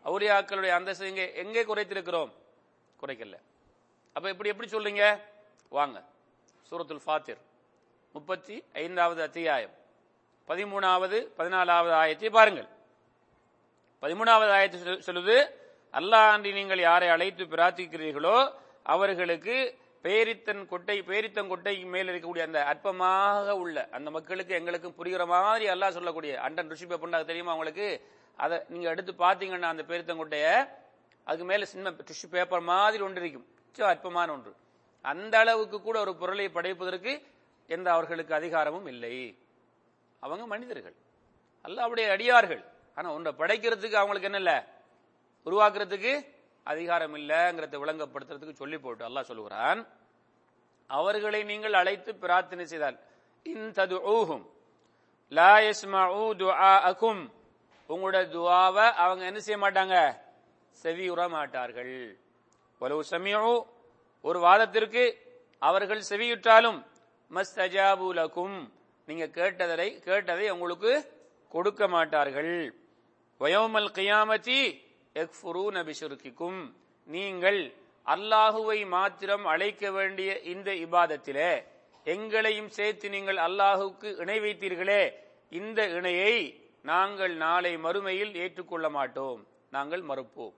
[0.06, 2.32] அவுலியாக்களுடைய அந்தஸ்து எங்க எங்கே குறைத்திருக்கிறோம்?
[3.01, 3.38] குறைக்கல.
[4.15, 5.03] அப்ப இப்படி எப்படி சொல்றீங்க?
[5.77, 5.98] வாங்க.
[6.70, 7.39] சூரத்துல் ஃபாத்திர்.
[8.15, 9.74] முப்பத்தி ஐந்தாவது அத்தியாயம்.
[10.48, 12.67] பதிமூணாவது பதினாலாவது ஆயத்தை பாருங்கள்.
[14.03, 15.38] பதிமூணாவது ஆயத்தை சொல்லுது
[16.00, 18.38] அல்லாஹ் நீங்கள் யாரை அழைத்து பிரார்த்திக்கிறீர்களோ
[18.93, 19.55] அவர்களுக்கு
[20.05, 25.96] பேரித்தன் கொட்டை பேரித்தன் கொட்டைக்கு மேல் இருக்கக்கூடிய அந்த அற்பமாக உள்ள அந்த மக்களுக்கு எங்களுக்கு புரிகிற மாதிரி அல்லாஹ்
[25.98, 27.88] சொல்லக்கூடிய அண்டன் ருஷி பேப்பர் தெரியுமா அவங்களுக்கு
[28.39, 30.48] அதை நீங்க எடுத்து பார்த்தீங்கன்னா அந்த பேரித்தன் கொட்டைய
[31.27, 33.50] அதுக்கு மேல சின்ன டிஷ்யூ பேப்பர் மாதிரி ஒன்று இருக்கும்.
[33.74, 34.51] மிச்சம் அற்பமான ஒன்று.
[35.06, 37.12] அந்த அளவுக்கு கூட ஒரு பொருளை படைப்பதற்கு
[37.70, 39.15] எந்த அவர்களுக்கு அதிகாரமும் இல்லை.
[40.24, 40.96] அவங்க மனிதர்கள்.
[41.65, 42.62] அல்லாஹ்வுடைய அடியார்கள்.
[42.98, 44.58] ஆனா ஒன்றை படைக்கிறதுக்கு அவங்களுக்கு என்ன இல்லை
[45.48, 46.13] உருவாக்குறதுக்கு
[46.68, 49.82] அதிகாரம் இல்லைங்கிறத விளங்கப்படுத்துறதுக்கு சொல்லி போட்டு அல்லாஹ் சொல்லுகிறான்
[50.89, 52.98] அவர்களை நீங்கள் அழைத்து பிரார்த்தனை செய்தால்
[53.46, 54.46] இன் ததுஊஹும்
[55.32, 57.24] லா யஸ்மஊ துஆஅக்கும்
[57.89, 59.96] உங்களோட துஆவை அவங்க என்ன செய்ய மாட்டாங்க?
[60.84, 61.98] செவியுற மாட்டார்கள்.
[62.83, 63.41] வலவு சமியூ
[64.25, 65.03] ஒரு வாதத்திற்கு
[65.61, 66.79] அவர்கள் செவியுற்றாலும்
[67.31, 68.57] மஸ்தஜாபு லக்கும்
[69.07, 70.91] நீங்க கேட்டதை கேட்டதை உங்களுக்கு
[71.53, 72.55] கொடுக்க மாட்டார்கள்.
[73.41, 74.59] வயோமல் கியாமதி
[75.22, 76.59] எக்ஃபுரூன நபிஷுருக்கிக்கும்
[77.07, 77.59] நீங்கள்
[78.05, 81.51] அல்லாஹுவை மாத்திரம் அழைக்க வேண்டிய இந்த இபாதத்திலே
[82.13, 85.03] எங்களையும் சேர்த்து நீங்கள் அல்லாஹுக்கு இணை வைத்தீர்களே
[85.59, 86.33] இந்த இணையை
[86.91, 89.39] நாங்கள் நாளை மறுமையில் ஏற்றுக்கொள்ள மாட்டோம்.
[89.75, 90.53] நாங்கள் மறுப்போம்.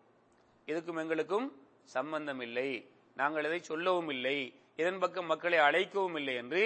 [0.67, 1.47] இதுக்கும் எங்களுக்கும்
[1.95, 2.69] சம்பந்தம் இல்லை
[3.19, 4.37] நாங்கள் இதை சொல்லவும் இல்லை
[4.81, 6.63] இதன் பக்கம் மக்களை அழைக்கவும் இல்லை என்று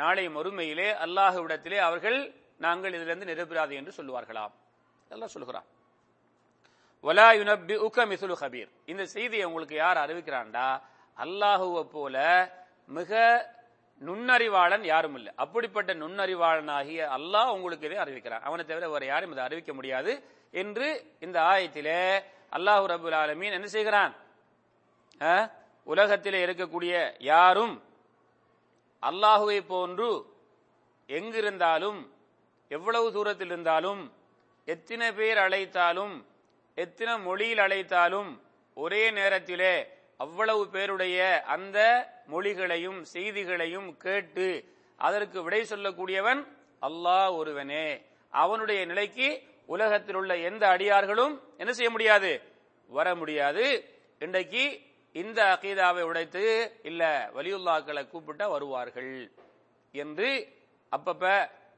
[0.00, 2.18] நாளை மறுமையிலே அல்லாஹுவிடத்திலே அவர்கள்
[2.64, 4.52] நாங்கள் இதிலிருந்து நிரபராதி என்று சொல்லுவார்களாம்.
[5.10, 5.66] எல்லாம் சொல்லுகிறான்.
[7.04, 10.66] ஒலா யுனப்பி உக்க மிசுலு ஹபீர் இந்த செய்தியை உங்களுக்கு யார் அறிவிக்கிறான்டா?
[11.16, 12.16] அல்லாஹுவை போல
[12.96, 13.20] மிக
[14.00, 18.44] நுண்ணறிவாளன் யாரும் இல்லை அப்படிப்பட்ட நுண்ணறிவாளனாகிய அல்லாஹ் உங்களுக்கு இதை அறிவிக்கிறான்.
[18.46, 20.12] அவனை தவிர வேற யாரும் இதை அறிவிக்க முடியாது
[20.62, 20.88] என்று
[21.26, 22.00] இந்த ஆயத்திலே
[22.56, 24.12] அல்லாஹு ரபுல் ஆலமீன் என்ன செய்கிறான்?
[25.86, 27.74] உலகத்தில் இருக்கக்கூடிய யாரும்
[29.02, 30.10] அல்லாஹுவை போன்று
[31.08, 32.00] எங்கிருந்தாலும்
[32.70, 34.02] எவ்வளவு தூரத்தில் இருந்தாலும்
[34.68, 36.14] எத்தனை பேர் அழைத்தாலும்
[36.78, 38.30] எத்தனை மொழியில் அழைத்தாலும்
[38.76, 39.74] ஒரே நேரத்திலே
[40.16, 41.78] அவ்வளவு பேருடைய அந்த
[42.30, 44.46] மொழிகளையும் செய்திகளையும் கேட்டு
[44.98, 46.40] அதற்கு விடை சொல்லக்கூடியவன்
[46.82, 47.86] அல்லாஹ் ஒருவனே.
[48.32, 49.28] அவனுடைய நிலைக்கு
[49.66, 52.42] உலகத்தில் உள்ள எந்த அடியார்களும் என்ன செய்ய முடியாது?
[52.90, 53.64] வர முடியாது.
[54.18, 54.64] இன்றைக்கு
[55.14, 56.44] இந்த அகீதாவை உடைத்து
[56.82, 57.02] இல்ல
[57.34, 59.14] வலியுல்லாக்களை கூப்பிட்டா வருவார்கள்
[59.94, 60.30] என்று
[60.92, 61.24] அப்பப்ப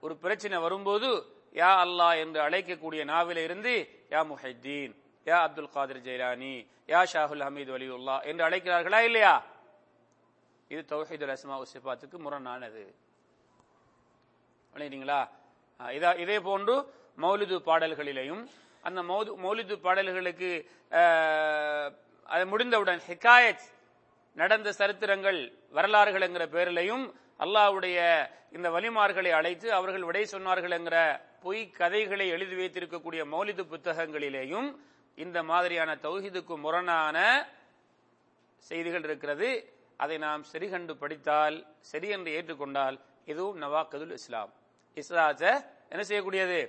[0.01, 1.09] ஒரு பிரச்சனை வரும்போது
[1.55, 3.73] யா அல்லா என்று அழைக்கக்கூடிய நாவில இருந்து
[4.11, 4.95] யா முஹைத்தீன்
[5.27, 6.55] யா அப்துல் காதிர் ஜெயலானி
[6.89, 9.35] யா ஷாஹுல் ஹமீது வலியுல்லா என்று அழைக்கிறார்களா இல்லையா?
[10.71, 12.83] இது தௌஹீதுல் அஸ்மா உசிபாத்துக்கு முரணானது.
[14.75, 15.21] விளங்கிட்டீங்களா
[15.81, 16.75] இதா இதே போன்று
[17.19, 18.43] மௌலிது பாடல்களிலையும்
[18.85, 20.51] அந்த மௌது- மௌலிது பாடல்களுக்கு
[22.33, 23.65] அது முடிந்தவுடன் ஹிகாயத்
[24.37, 25.41] நடந்த சரித்திரங்கள்
[25.77, 27.05] வரலாறுகள் என்கிற பேரிலையும்
[27.45, 27.99] அல்லாஹ்வுடைய
[28.57, 30.99] இந்த வலிமார்களை அழைத்து அவர்கள் விடை சொன்னார்கள் என்கிற
[31.45, 34.69] பொய் கதைகளை எழுதி வைத்திருக்கக்கூடிய மௌலிது புத்தகங்களிலேயும்
[35.19, 37.17] இந்த மாதிரியான தௌஹிதுக்கு முரணான
[38.71, 39.49] செய்திகள் இருக்கிறது.
[39.97, 41.57] அதை நாம் சரிகண்டு படித்தால்
[41.91, 44.53] சரி என்று ஏற்றுக்கொண்டால் இதுவும் நவாக்கதுல் இஸ்லாம்.
[44.97, 45.51] இஸ்லாத்தை
[45.93, 46.61] என்ன செய்யக்கூடியது?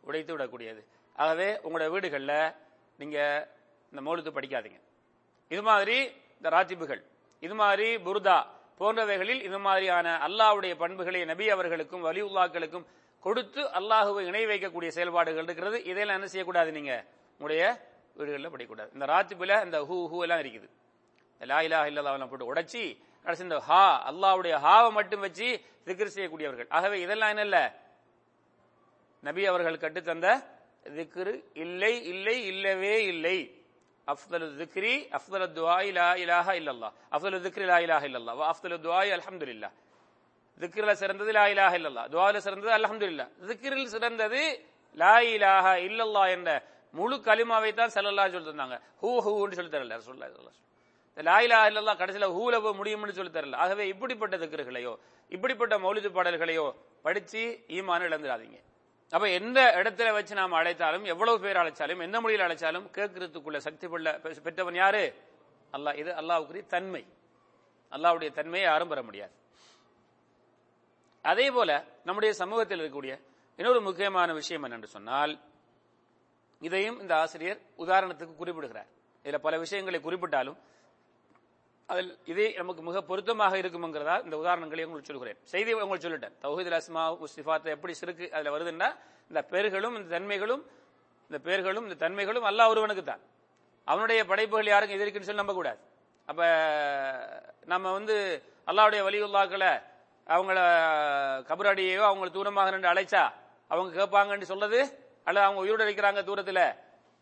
[0.00, 0.82] உடைத்து விடக்கூடியது.
[1.16, 2.54] ஆகவே உங்களோட வீடுகளில்
[2.98, 3.48] நீங்கள்
[3.92, 4.78] இந்த மௌலித்து படிக்காதீங்க.
[5.50, 5.96] இது மாதிரி
[6.38, 7.02] இந்த ராத்திபுகள்
[7.42, 8.38] இது மாதிரி புர்தா
[8.80, 12.86] போன்றவைகளில் இது மாதிரியான அல்லாஹ்வுடைய பண்புகளை நபி அவர்களுக்கும் வலியுல்லாக்களுக்கும்
[13.24, 15.78] கொடுத்து அல்லாஹுவை இணை வைக்கக்கூடிய செயல்பாடுகள் இருக்கிறது.
[15.90, 16.92] இதெல்லாம் என்ன செய்யக்கூடாது நீங்க?
[17.36, 17.64] உங்களுடைய
[18.18, 18.90] வீடுகளில் படிக்கக்கூடாது.
[18.96, 20.68] இந்த ராத்திபுல இந்த ஹூ ஹூ எல்லாம் இருக்குது.
[21.34, 22.84] இந்த லா இலா இல்லல்லாஹ் போட்டு உடைச்சி
[23.24, 25.48] கடைசி இந்த ஹா அல்லாவுடைய ஹாவை மட்டும் வச்சு
[25.86, 26.68] திக்ர் செய்யக்கூடியவர்கள்.
[26.76, 27.58] ஆகவே இதெல்லாம் என்ன இல்ல?
[29.22, 30.28] நபி அவர்கள் கற்றுத்தந்த
[30.98, 33.38] திக்ரு இல்லை இல்லை இல்லவே இல்லை.
[34.12, 39.10] அஃதலு திக்ரி அஃதலு துஆஇ லா இலாஹ இல்லல்லா அஃதலு திக்ரி லா இலாஹ இல்லல்லா வ அஃதலு துஆஇ
[39.56, 39.70] இல்லா
[40.60, 42.72] திக்ரில் சிறந்தது லா இலாஹ இல்லல்லா துவாவில் சிறந்தது
[43.12, 44.42] இல்லா திக்ரில் சிறந்தது
[44.96, 46.50] லா இலாஹ இல்லல்லா என்ற
[46.94, 48.76] முழு கலிமாவை தான் செல்லல்லா சொல்லி தந்தாங்க.
[49.02, 49.96] ஹூ ஹூன்னு சொல்லி தரல.
[50.00, 50.58] ரசூலுல்லாஹி ஸல்லல்லாஹு
[51.16, 53.56] லா இலாஹ இல்லல்லா கடைசியில் ஹூல போய் முடியும்னு சொல்லி தரல.
[53.64, 54.92] ஆகவே இப்படிப்பட்ட திக்ருகளையோ
[55.32, 56.66] இப்படிப்பட்ட மௌலிது பாடல்களையோ
[57.04, 57.42] படிச்சு
[57.78, 58.58] ஈமான இழந்துடாதீங்க.
[59.14, 64.08] அப்ப எந்த இடத்துல வச்சு நாம் அழைத்தாலும் எவ்வளவு பேர் அழைச்சாலும் எந்த மொழியில் அழைச்சாலும் கேட்கறதுக்குள்ள சக்தி உள்ள
[64.18, 65.02] பெற்றவன் யாரு?
[65.72, 67.02] அல்லாஹ் இது அல்லாவுக்குரிய தன்மை.
[67.90, 69.32] அல்லாவுடைய தன்மையை யாரும் பெற முடியாது.
[71.22, 71.70] அதே போல
[72.04, 73.14] நம்முடைய சமூகத்தில் இருக்கக்கூடிய
[73.56, 75.34] இன்னொரு முக்கியமான விஷயம் என்னென்று சொன்னால்
[76.60, 78.90] இதையும் இந்த ஆசிரியர் உதாரணத்துக்கு குறிப்பிடுகிறார்.
[79.24, 80.58] இதுல பல விஷயங்களை குறிப்பிட்டாலும்
[81.90, 85.36] அதில் இதே நமக்கு மிக பொருத்தமாக இருக்குங்கிறதா இந்த உதாரணங்களை உங்களுக்கு சொல்கிறேன்.
[85.42, 86.44] செய்தி உங்களுக்கு சொல்லிட்டேன்.
[86.44, 88.94] தௌஹீதுல் அஸ்மா உஸ்திஃபாத் எப்படி சிறுக்கு அதில் வருதுன்னா
[89.28, 90.62] இந்த பேர்களும் இந்த தன்மைகளும்
[91.22, 93.20] இந்த பேர்களும் இந்த தன்மைகளும் அல்லாஹ் ஒருவனுக்கு தான்.
[93.84, 95.78] அவனுடைய படைப்புகள் யாருக்கும் இது இருக்குன்னு சொல்லி நம்பக்கூடாது.
[95.78, 95.88] கூடாது
[96.26, 99.82] அப்ப நம்ம வந்து அல்லாவுடைய வலியுல்லாக்களை
[100.26, 100.58] அவங்கள
[101.48, 103.30] கபராடியையோ அவங்கள தூரமாக நின்று அழைச்சா
[103.68, 105.08] அவங்க கேட்பாங்கன்னு சொல்றது?
[105.24, 106.72] அல்லது அவங்க உயிரோட இருக்கிறாங்க தூரத்தில்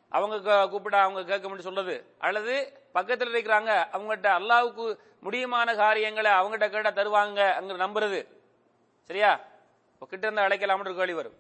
[0.08, 2.14] அவங்க க- கூப்பிட்டா அவங்க கேட்கும்னு சொல்றது?
[2.18, 8.26] அல்லது பக்கத்தில் இருக்கிறாங்க அவங்ககிட்ட அல்லாவுக்கு முடியுமான காரியங்களை அவங்ககிட்ட கேட்டா தருவாங்க அங்க நம்புறது.
[9.04, 9.40] சரியா?
[9.92, 11.36] இப்ப கிட்ட இருந்தா அழைக்கலாம்னு ஒரு கேள்வி வரும்.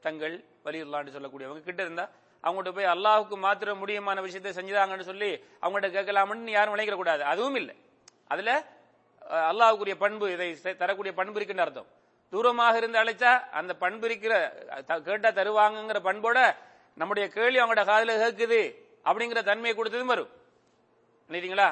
[0.00, 1.60] தங்கள் வலியுறுலான்னு சொல்லக்கூடியவங்க.
[1.60, 2.08] கிட்ட இருந்தா
[2.42, 7.24] அவங்ககிட்ட போய் அல்லாவுக்கு மாத்திர முடியுமான விஷயத்தை செஞ்சுதாங்கன்னு சொல்லி அவங்ககிட்ட கேட்கலாம்னு யாரும் விளைக்கிற கூடாது.
[7.24, 7.76] அதுவும் இல்லை.
[8.26, 8.64] அதுல
[9.30, 11.86] அல்லாவுக்குரிய பண்பு இதை செ- தரக்கூடிய பண்பு இருக்குன்ற அர்த்தம்.
[12.30, 14.48] தூரமாக இருந்து அழைச்சா அந்த பண்பு இருக்கிற
[14.86, 16.56] த- கேட்டா தருவாங்கங்கிற பண்போட
[16.94, 20.28] நம்முடைய கேள்வி அவங்களோட காதல கேட்குது அப்படிங்கிற தன்மையை கொடுத்ததும் வரும்.
[21.30, 21.68] நினைக்கிறீங்களா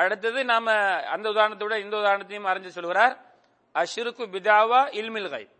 [0.00, 0.74] அடுத்தது நாம
[1.14, 3.14] அந்த உதாரணத்தோட இந்த உதாரணத்தையும் அறிஞ்சு சொல்கிறார்
[3.74, 5.54] அஷிருக்கு பிதாவா இல்மில் கைப்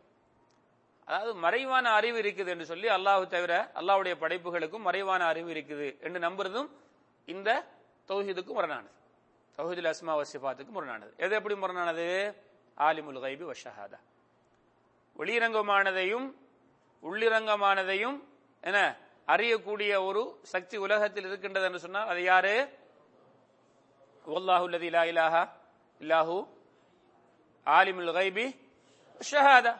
[1.08, 6.68] அதாவது மறைவான அறிவு இருக்குது என்று சொல்லி அல்லாஹ் தவிர அல்லாவுடைய படைப்புகளுக்கும் மறைவான அறிவு இருக்குது என்று நம்புறதும்
[7.28, 7.48] இந்த
[8.08, 8.92] தௌஹீதுக்கும் முரணானது.
[9.58, 11.10] தௌஹீதுல் அஸ்மா வசிஃபாத்துக்கு முரணானது.
[11.24, 12.06] எது எப்படி முரணானது?
[12.78, 13.98] ஆலிமுல் கைபி வஷஹாதா
[15.16, 16.26] வெளிரங்கமானதையும்
[17.02, 18.18] உள்ளிரங்கமானதையும்
[18.62, 18.78] என்ன?
[19.32, 22.54] அறியக்கூடிய ஒரு சக்தி உலகத்தில் இருக்கின்றது என்று சொன்னால் அது யாரு?
[24.34, 25.42] ஒல்லாஹு அல்லதி இலா இலாஹா
[26.00, 26.36] இல்லாஹு
[27.66, 28.46] ஆலிமுல் கைபி
[29.30, 29.72] ஷஹாதா.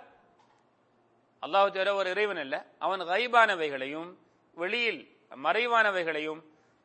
[1.43, 2.57] அல்லாஹு தேர ஒரு இறைவன் அல்ல.
[2.85, 4.11] அவன் கைபானவைகளையும்
[4.57, 5.01] வெளியில்
[5.47, 6.41] மறைவானவைகளையும்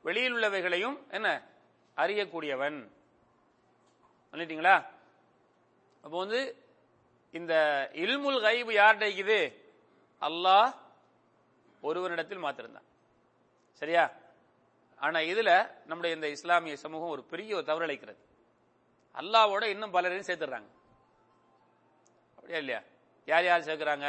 [0.06, 1.28] வெளியில் உள்ளவைகளையும் என்ன?
[1.98, 2.78] அறியக்கூடியவன்.
[4.32, 4.76] பண்ணிட்டீங்களா
[6.04, 6.42] அப்போ வந்து
[7.34, 7.54] இந்த
[8.04, 9.42] இல்முல் கைபு யார்கிட்ட இருக்குது?
[10.22, 10.70] அல்லாஹ்
[11.84, 12.90] ஒருவனிடத்தில் மாத்திருந்தான்
[13.74, 14.04] சரியா?
[14.98, 15.52] ஆனா இதுல
[15.86, 18.22] நம்முடைய இந்த இஸ்லாமிய சமூகம் ஒரு பெரிய ஒரு தவறளிக்கிறது
[19.16, 20.70] அல்லாவோட இன்னும் பலரையும் சேர்த்துடுறாங்க.
[22.36, 22.82] அப்படியா இல்லையா?
[23.26, 24.08] யார் யார் சேர்க்கிறாங்க?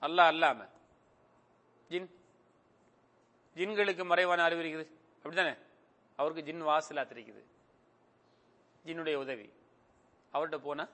[0.00, 0.68] அல்லாஹ் அல்லாம.
[1.88, 2.08] ஜின்.
[3.54, 4.88] ஜின்களுக்கு மறைவான அறிவு இருக்குது.
[5.16, 5.54] அப்படித்தானே?
[6.16, 7.42] அவருக்கு ஜின் வாசலா தெரிக்குது
[8.86, 9.52] ஜின்னுடைய உதவி.
[10.32, 10.84] அவர்கிட்ட போனா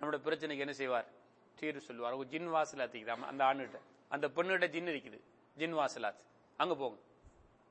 [0.00, 1.13] நம்மளோட பிரச்சனைக்கு என்ன செய்வார்?
[1.54, 2.14] தீர் சொல்லுவார்.
[2.14, 3.78] ஜின் வாசலாத் அந்த ஆணுகிட்ட.
[4.08, 5.20] அந்த பொண்ணுகிட்ட ஜின் இருக்குது.
[5.58, 6.14] ஜின் வாசலாத்
[6.56, 6.98] அங்க போங்க.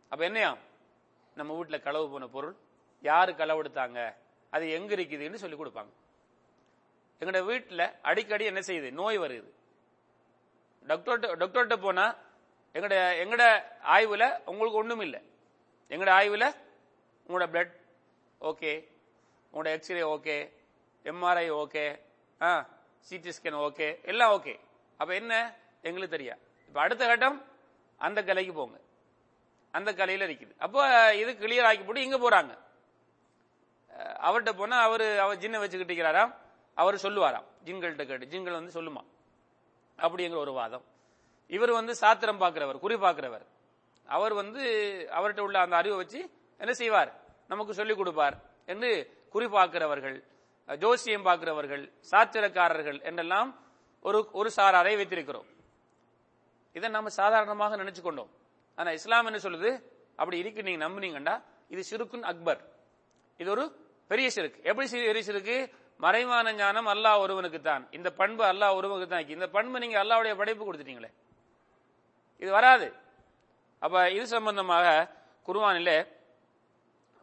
[0.09, 0.57] அப்ப என்னையா?
[1.35, 2.55] நம்ம வீட்டுல களவு போன பொருள்.
[3.01, 4.15] யாரு களவு எடுத்தாங்க?
[4.49, 5.89] அது எங்க இருக்குதுன்னு சொல்லி கொடுப்பாங்க.
[7.19, 8.91] எங்கட வீட்டுல அடிக்கடி என்ன செய்யுது?
[8.91, 9.49] நோய் வருது.
[10.87, 12.15] டாக்டர்கிட்ட டாக்டர்கிட்ட போனா
[12.73, 15.21] எங்கட எங்கட ஆய்வுல உங்களுக்கு ஒண்ணும் இல்லை.
[15.89, 16.55] எங்கட ஆய்வுல
[17.27, 17.71] உங்களோட பிளட்
[18.41, 18.87] ஓகே
[19.53, 20.51] உங்களோட எக்ஸ்ரே ஓகே
[21.03, 21.99] எம்ஆர்ஐ ஓகே
[22.41, 22.67] ஆ?
[23.09, 24.59] சிடி ஸ்கேன் ஓகே எல்லாம் ஓகே.
[24.99, 25.33] அப்ப என்ன?
[25.81, 26.35] எங்களுக்கு தெரியா
[26.67, 27.37] இப்ப அடுத்த கட்டம்
[27.97, 28.77] அந்த கலைக்கு போங்க.
[29.71, 30.81] அந்த கலையில இருக்குது அப்போ
[31.21, 32.53] இது கிளியர் ஆக்கி போட்டு இங்க போறாங்க.
[34.27, 36.31] அவர்கிட்ட போனா அவரு அவர் ஜின்னை வச்சுக்கிட்டு இருக்கிறாராம்
[36.73, 37.47] அவர் சொல்லுவாராம்.
[37.65, 39.01] ஜின்கள்கிட்ட கேட்டு ஜின்கள் வந்து சொல்லுமா?
[39.99, 40.85] அப்படிங்கிற ஒரு வாதம்.
[41.47, 43.45] இவர் வந்து சாத்திரம் பார்க்கிறவர் குறி பார்க்கிறவர்.
[44.07, 44.61] அவர் வந்து
[45.17, 46.19] அவர்கிட்ட உள்ள அந்த அறிவை வச்சு
[46.57, 47.11] என்ன செய்வார்?
[47.47, 48.35] நமக்கு சொல்லிக் கொடுப்பார்
[48.65, 48.89] என்று
[49.29, 50.17] குறி பார்க்கிறவர்கள்.
[50.83, 53.49] ஜோசியம் பார்க்கிறவர்கள் சாத்திரக்காரர்கள் என்றெல்லாம்
[54.07, 55.47] ஒரு ஒரு சாராரை வைத்திருக்கிறோம்.
[56.77, 58.31] இதை நம்ம சாதாரணமாக நினைச்சு கொண்டோம்
[58.77, 59.71] ஆனா இஸ்லாம் என்ன சொல்லுது?
[60.19, 61.35] அப்படி இருக்கு நீங்க நம்புனீங்கண்டா
[61.73, 62.61] இது சிறுக்குன் அக்பர்.
[63.41, 63.63] இது ஒரு
[64.11, 64.59] பெரிய சிறுக்கு.
[64.69, 65.57] எப்படி பெரிய சிறுக்கு?
[66.03, 70.63] மறைவான ஞானம் அல்லாஹ் ஒருவனுக்கு தான் இந்த பண்பு அல்லாஹ் ஒருவனுக்கு தான் இந்த பண்பு நீங்க அல்லாவுடைய படைப்பு
[70.67, 71.11] கொடுத்துட்டீங்களே.
[72.41, 72.87] இது வராது.
[73.81, 74.87] அப்ப இது சம்பந்தமாக
[75.47, 75.97] குர்ஆனிலே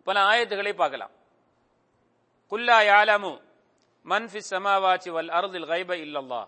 [0.06, 1.12] பல ஆயத்துக்களை பார்க்கலாம்.
[2.52, 3.32] குல்லா யாலமு
[4.10, 6.40] மன் சமாவாச்சி வல் அருதில் கைப இல்லல்லா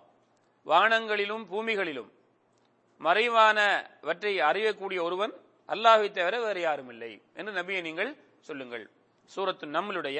[0.70, 2.10] வானங்களிலும் பூமிகளிலும்
[3.00, 5.34] மறைவானவற்றை அறியக்கூடிய ஒருவன்
[5.72, 8.10] அல்லாஹை தவிர வேறு யாரும் இல்லை என்று நபியை நீங்கள்
[8.48, 8.84] சொல்லுங்கள்.
[9.30, 10.18] சூரத்து நம்மளுடைய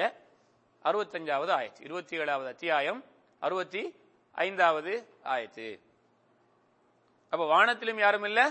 [0.89, 2.99] அறுபத்தஞ்சாவது ஆயத்து இருபத்தி ஏழாவது அத்தியாயம்
[3.41, 3.83] அறுபத்தி
[4.45, 4.93] ஐந்தாவது
[5.33, 5.67] ஆயத்து.
[7.33, 8.45] அப்ப வானத்திலும் யாரும் இல்லை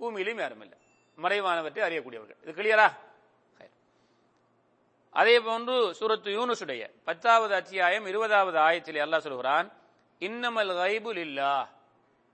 [0.00, 0.78] பூமியிலும் யாரும் இல்லை
[1.18, 2.40] மறைவானவற்றை அறியக்கூடியவர்கள்.
[2.44, 2.88] இது கிளியரா
[5.14, 9.66] அதே போன்று சூரத்து யூனுசுடைய பத்தாவது அத்தியாயம் இருபதாவது ஆயத்தில் அல்லாஹ் சொல்கிறான்
[10.20, 11.54] இன்னமல் கைபு இல்லா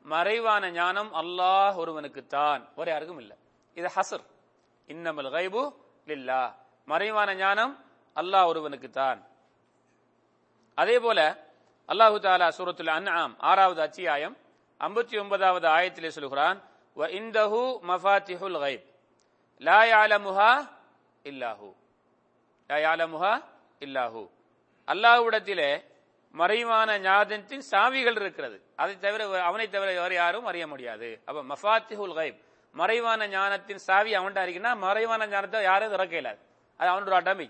[0.05, 2.62] மறைவான ஞானம் அல்லாஹ் ஒருவனுக்குத்தான்.
[2.79, 3.33] ஒரு யாருக்கும் இல்ல.
[3.77, 4.25] இது ஹசர்.
[4.88, 5.62] இன்னமல் கைபு
[6.07, 6.43] இல்லா
[6.88, 7.73] மறைவான ஞானம்
[8.16, 9.21] அல்லாஹ் ஒருவனுக்குத்தான்.
[10.79, 11.19] அதே போல
[11.88, 14.37] அல்லாஹு தாலா சூரத்துல் அன்ஆம் ஆறாவது அத்தியாயம்
[14.81, 16.59] ஐம்பத்தி ஒன்பதாவது ஆயத்திலே சொல்கிறான்
[16.97, 18.87] வ இந்தஹு மஃபாத்திஹுல் கைப்.
[19.62, 20.51] லா யாலமுஹா
[21.25, 21.69] இல்லாஹு.
[22.87, 23.33] யாலமுஹா
[23.87, 24.22] இல்லாஹு.
[24.88, 25.70] அல்லாஹ்விடத்திலே
[26.35, 28.56] மறைவான ஞானத்தின் சாவிகள் இருக்கிறது.
[28.83, 31.09] அதை தவிர அவனை தவிர வேறு யாரும் அறிய முடியாது.
[31.28, 32.38] அப்ப மஃபாத்திஹுல் கைப்
[32.74, 36.40] மறைவான ஞானத்தின் சாவி அவன்கிட்ட இருக்குன்னா மறைவான ஞானத்தை யாரும் திறக்க இயலாது
[36.80, 37.40] அது அவனோட ஆட்டம்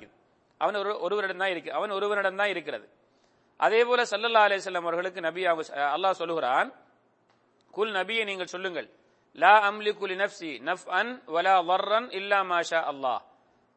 [0.61, 2.87] அவன் ஒரு ஒருவரிடம் தான் இருக்கு அவன் ஒருவரிடம் தான் இருக்கிறது.
[3.61, 5.43] அதே போல சல்லல்லா செல்லம் அவர்களுக்கு நபி
[5.95, 6.69] அல்லாஹ் சொல்லுகிறான்
[7.75, 8.89] குல் நபியை நீங்கள் சொல்லுங்கள்.
[9.39, 13.21] லா அம்லி குலி நப்சி நஃப் அன் வலா வர்ரன் இல்லா மாஷா அல்லாஹ்.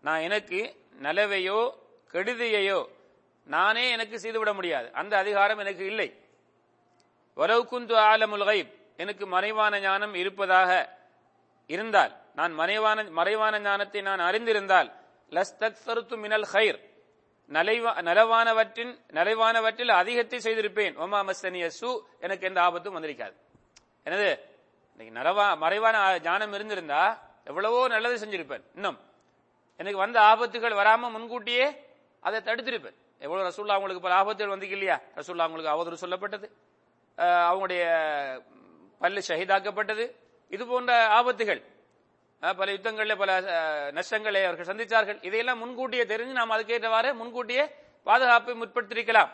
[0.04, 0.60] நான் எனக்கு
[1.04, 1.60] நலவையோ
[2.12, 2.80] கெடுதியையோ
[3.48, 4.88] நானே எனக்கு செய்துவிட முடியாது.
[4.94, 6.10] அந்த அதிகாரம் எனக்கு இல்லை.
[7.38, 7.66] வலவு
[8.12, 10.72] ஆலமுல் கைப் எனக்கு மறைவான ஞானம் இருப்பதாக
[11.68, 14.90] இருந்தால் நான் மறைவான மறைவான ஞானத்தை நான் அறிந்திருந்தால்
[15.30, 16.80] லஸ்தக்சருத்து மினல் ஹைர்
[17.52, 20.96] நலைவா நலவானவற்றின் நலவானவற்றில் அதிகத்தை செய்திருப்பேன்.
[20.98, 23.36] ஒமா மஸ்தனிய சு எனக்கு எந்த ஆபத்தும் வந்திருக்காது.
[24.04, 24.28] எனது
[24.98, 28.64] இன்னைக்கு நலவா மறைவான ஞானம் இருந்திருந்தா எவ்வளவோ நல்லது செஞ்சிருப்பேன்.
[28.76, 29.00] இன்னும்
[29.84, 31.66] எனக்கு வந்த ஆபத்துகள் வராம முன்கூட்டியே
[32.28, 32.98] அதை தடுத்திருப்பேன்.
[33.26, 34.98] எவ்வளவு ரசூல்லா அவங்களுக்கு பல ஆபத்துகள் வந்தீங்க இல்லையா?
[35.20, 36.48] ரசூல்லா அவங்களுக்கு அவதூறு சொல்லப்பட்டது.
[37.50, 37.84] அவங்களுடைய
[39.02, 40.06] பல்லு ஷஹீதாக்கப்பட்டது.
[40.56, 41.62] இது போன்ற ஆபத்துகள்
[42.60, 43.32] பல யுத்தங்களில் பல
[43.98, 45.20] நஷ்டங்களை அவர்கள் சந்தித்தார்கள்.
[45.28, 47.64] இதையெல்லாம் முன்கூட்டியே தெரிஞ்சு நாம் அதுக்கேற்றவாறு முன்கூட்டியே
[48.08, 49.32] பாதுகாப்பை முற்படுத்திருக்கலாம்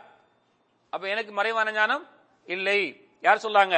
[0.93, 2.03] அப்ப எனக்கு மறைவான ஞானம்
[2.47, 2.79] இல்லை.
[3.25, 3.77] யார் சொல்லாங்க?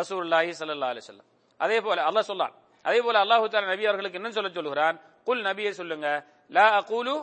[0.00, 1.28] ரசூல்லாஹி சல்லா அலி சொல்லம்
[1.64, 2.54] அதே போல அல்லாஹ் சொல்லான்.
[2.88, 4.96] அதே போல அல்லாஹு தாலா நபி அவர்களுக்கு என்ன சொல்ல சொல்லுகிறான்.
[5.26, 6.08] குல் நபியை சொல்லுங்க
[6.56, 7.14] லா அகூலு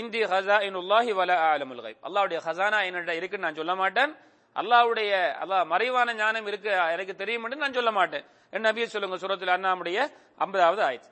[0.00, 4.10] இந்தி ஹசா இனுல்லாஹி வல ஆலமுல் கைப் அல்லாவுடைய ஹசானா என்னிட இருக்குன்னு நான் சொல்ல மாட்டேன்.
[4.56, 8.24] அல்லாவுடைய அல்லாஹ் மறைவான ஞானம் இருக்கு எனக்கு தெரியும் நான் சொல்ல மாட்டேன்.
[8.54, 9.98] என் நபியை சொல்லுங்க சுரத்தில் அண்ணாமுடைய
[10.44, 11.10] ஐம்பதாவது ஆயத்து.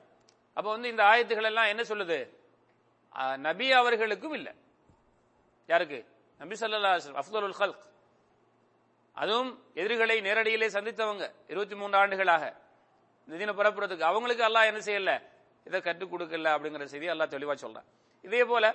[0.57, 2.19] அப்போ வந்து இந்த ஆயத்துகள் எல்லாம் என்ன சொல்லுது?
[3.47, 4.53] நபி அவர்களுக்கும் இல்லை.
[5.69, 5.99] யாருக்கு?
[6.39, 7.83] நபி சல்லா அஃதலுல் ஹல்க்
[9.17, 12.43] அதுவும் எதிரிகளை நேரடியிலே சந்தித்தவங்க இருபத்தி மூன்று ஆண்டுகளாக.
[13.27, 15.13] இந்த தின புறப்புறதுக்கு அவங்களுக்கு அல்லாஹ் என்ன செய்யல?
[15.67, 17.87] இதை கற்றுக் கொடுக்கல அப்படிங்கிற செய்தி எல்லாம் தெளிவாக சொல்றான்.
[18.27, 18.65] இதே போல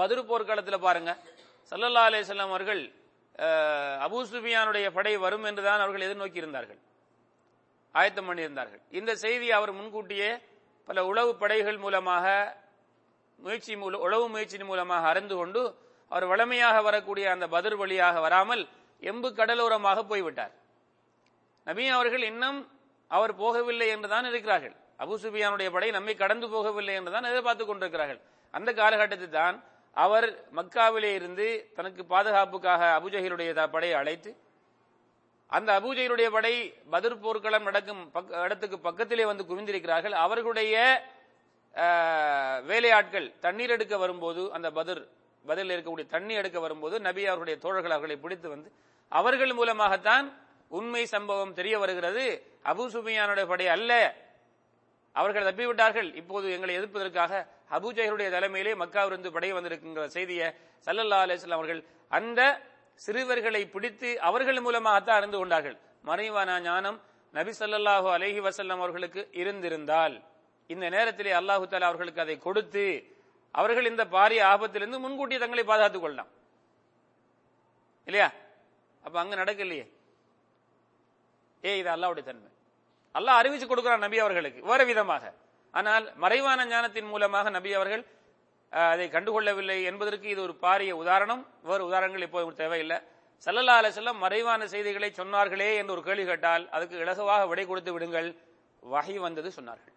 [0.00, 1.10] பதுரு போர்க்காலத்தில் பாருங்க
[1.70, 2.82] சல்லல்லா அலிஸ்லாம் அவர்கள்
[4.06, 6.80] அபூ சுபியானுடைய படை வரும் என்றுதான் அவர்கள் எதிர்நோக்கி இருந்தார்கள்.
[7.94, 8.82] ஆயத்தம் பண்ணியிருந்தார்கள்.
[8.98, 10.30] இந்த செய்தி அவர் முன்கூட்டியே
[10.88, 12.24] பல உளவு படைகள் மூலமாக
[13.44, 15.62] முயற்சி மூலம் உளவு முயற்சியின் மூலமாக அறிந்து கொண்டு
[16.10, 18.62] அவர் வளமையாக வரக்கூடிய அந்த பதிர் வழியாக வராமல்
[19.10, 20.52] எம்பு கடலோரமாக போய்விட்டார்.
[21.66, 22.58] நபி அவர்கள் இன்னும்
[23.10, 24.76] அவர் போகவில்லை என்றுதான் இருக்கிறார்கள்.
[25.02, 28.20] அபுசுபியானுடைய படை நம்மை கடந்து போகவில்லை என்றுதான் எதிர்பார்த்துக் கொண்டிருக்கிறார்கள்.
[28.54, 29.56] அந்த காலகட்டத்தில் தான்
[30.04, 30.28] அவர்
[30.58, 34.30] மக்காவிலே இருந்து தனக்கு பாதுகாப்புக்காக அபுஜஹிலுடைய படையை அழைத்து
[35.56, 36.54] அந்த அபூஜையுடைய படை
[36.92, 38.00] பதிர் போர்க்களம் நடக்கும்
[38.44, 40.14] இடத்துக்கு பக்கத்திலே வந்து குவிந்திருக்கிறார்கள்.
[40.24, 40.74] அவர்களுடைய
[42.70, 45.02] வேலையாட்கள் தண்ணீர் எடுக்க வரும்போது அந்த பதிர்
[45.44, 48.68] பதில் இருக்கக்கூடிய தண்ணி எடுக்க வரும்போது நபி அவர்களுடைய தோழர்கள் அவர்களை பிடித்து வந்து
[49.12, 50.26] அவர்கள் மூலமாகத்தான்
[50.78, 52.24] உண்மை சம்பவம் தெரிய வருகிறது.
[52.70, 53.92] அபு சுபியானுடைய படை அல்ல.
[55.20, 56.08] அவர்கள் தப்பிவிட்டார்கள்.
[56.20, 57.32] இப்போது எங்களை எதிர்ப்பதற்காக
[57.76, 60.48] அபுஜைகளுடைய தலைமையிலே மக்காவிலிருந்து படை வந்திருக்கின்ற செய்தியை
[60.86, 61.80] சல்லல்லா அலிஸ்லாம் அவர்கள்
[62.18, 62.40] அந்த
[63.04, 65.76] சிறுவர்களை பிடித்து அவர்கள் மூலமாகத்தான் அறிந்து கொண்டார்கள்.
[66.08, 66.98] மறைவான ஞானம்
[67.34, 70.14] நபி சல்லாஹூ அலஹி வசல்லம் அவர்களுக்கு இருந்திருந்தால்
[70.74, 72.84] இந்த நேரத்திலே அல்லாஹு தாலா அவர்களுக்கு அதை கொடுத்து
[73.60, 76.30] அவர்கள் இந்த பாரிய ஆபத்திலிருந்து முன்கூட்டி தங்களை பாதுகாத்துக் கொள்ளலாம்.
[78.08, 78.28] இல்லையா?
[79.04, 79.84] அப்ப அங்க நடக்கலையே.
[81.64, 82.50] ஏ இது அல்லாவுடைய தன்மை.
[83.18, 85.24] அல்லாஹ் அறிவிச்சு கொடுக்கிறான் நபி அவர்களுக்கு வேறு விதமாக.
[85.74, 88.04] ஆனால் மறைவான ஞானத்தின் மூலமாக நபி அவர்கள்
[88.72, 91.42] அதை கண்டுகொள்ளவில்லை என்பதற்கு இது ஒரு பாரிய உதாரணம்.
[91.68, 92.98] வேறு உதாரணங்கள் இப்போது தேவையில்லை.
[93.44, 98.28] சல்லல்லா அலை செல்லம் மறைவான செய்திகளை சொன்னார்களே என்று ஒரு கேள்வி கேட்டால் அதுக்கு இலகுவாக விடை கொடுத்து விடுங்கள்.
[98.82, 99.94] வகை வந்தது சொன்னார்கள்.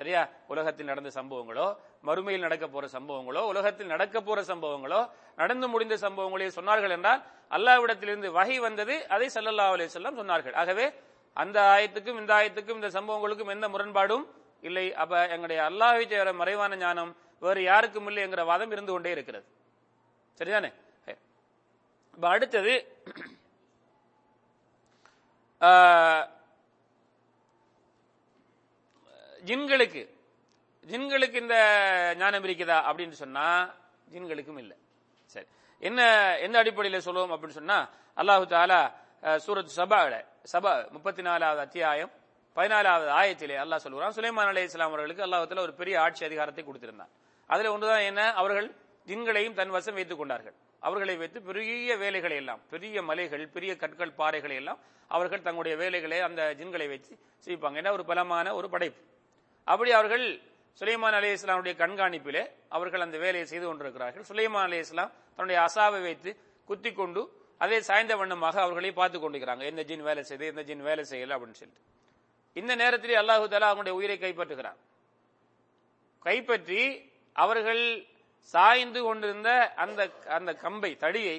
[0.00, 0.20] சரியா?
[0.52, 1.66] உலகத்தில் நடந்த சம்பவங்களோ
[2.08, 5.00] மறுமையில் நடக்க போற சம்பவங்களோ உலகத்தில் நடக்க போற சம்பவங்களோ
[5.40, 7.20] நடந்து முடிந்த சம்பவங்களே சொன்னார்கள் என்றால்
[7.56, 10.56] அல்லாவிடத்திலிருந்து வகை வந்தது அதை சல்லல்லா அலி செல்லம் சொன்னார்கள்.
[10.62, 10.86] ஆகவே
[11.36, 14.24] அந்த ஆயத்துக்கும் இந்த ஆயத்துக்கும் இந்த சம்பவங்களுக்கும் எந்த முரண்பாடும்
[14.68, 14.86] இல்லை.
[15.02, 17.12] அப்ப எங்களுடைய அல்லாஹை தவிர மறைவான ஞானம்
[17.44, 19.46] வேறு யாருக்கும் இல்லை என்கிற வாதம் இருந்து கொண்டே இருக்கிறது.
[20.38, 20.70] சரிதானே?
[22.16, 22.72] இப்ப அடுத்தது
[29.48, 30.02] ஜின்களுக்கு
[30.90, 31.56] ஜின்களுக்கு இந்த
[32.20, 33.46] ஞானம் இருக்குதா அப்படின்னு சொன்னா
[34.12, 34.76] ஜின்களுக்கும் இல்லை.
[35.34, 35.46] சரி.
[35.88, 36.00] என்ன
[36.46, 37.78] எந்த அடிப்படையில் சொல்லுவோம் அப்படின்னு சொன்னா
[38.20, 38.80] அல்லாஹு தாலா
[39.44, 40.18] சூரத் சபாவில்
[40.50, 42.10] சப முப்பத்தி நாலாவது அத்தியாயம்
[42.56, 47.10] பதினாலாவது ஆயத்திலே அல்லாஹ் சொல்கிறான் சுலைமான் அலி இஸ்லாம் அவர்களுக்கு அல்லாஹத்தில் ஒரு பெரிய ஆட்சி அதிகாரத்தை கொடுத்திருந்தான்.
[47.50, 48.22] அதில் ஒன்றுதான் என்ன?
[48.40, 48.68] அவர்கள்
[49.06, 50.54] ஜின்களையும் தன் வசம் வைத்துக் கொண்டார்கள்.
[50.86, 56.42] அவர்களை வைத்து பெரிய வேலைகளை எல்லாம் பெரிய மலைகள் பெரிய கற்கள் பாறைகளை எல்லாம் அவர்கள் தங்களுடைய வேலைகளை அந்த
[56.60, 57.14] ஜின்களை வச்சு
[57.46, 59.00] செய்வாங்க ஏன்னா ஒரு பலமான ஒரு படைப்பு.
[59.64, 60.24] அப்படி அவர்கள்
[60.80, 62.42] சுலைமான் அலி இஸ்லாமுடைய கண்காணிப்பிலே
[62.76, 64.24] அவர்கள் அந்த வேலையை செய்து கொண்டிருக்கிறார்கள்.
[64.30, 66.32] சுலைமான் அலி இஸ்லாம் தன்னுடைய அசாவை வைத்து
[66.68, 67.22] குத்தி கொண்டு
[67.62, 69.62] அதே சாய்ந்த வண்ணமாக அவர்களை பார்த்து கொண்டிருக்கிறாங்க.
[69.62, 71.82] எந்த ஜின் வேலை செய்து எந்த ஜின் வேலை செய்யல அப்படின்னு சொல்லிட்டு.
[72.56, 74.80] இந்த நேரத்திலே அல்லாஹு தாலா அவங்களுடைய உயிரை கைப்பற்றுகிறார்
[76.22, 76.80] கைப்பற்றி
[77.36, 77.82] அவர்கள்
[78.54, 81.36] சாய்ந்து கொண்டிருந்த அந்த அந்த கம்பை தடியை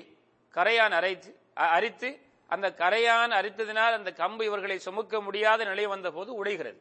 [0.53, 2.09] கரையான் அரைத்து அ- அரித்து
[2.49, 6.79] அந்த கரையான் அரித்ததினால் அந்த கம்பு இவர்களை சுமக்க முடியாத நிலை வந்த போது உடைகிறது.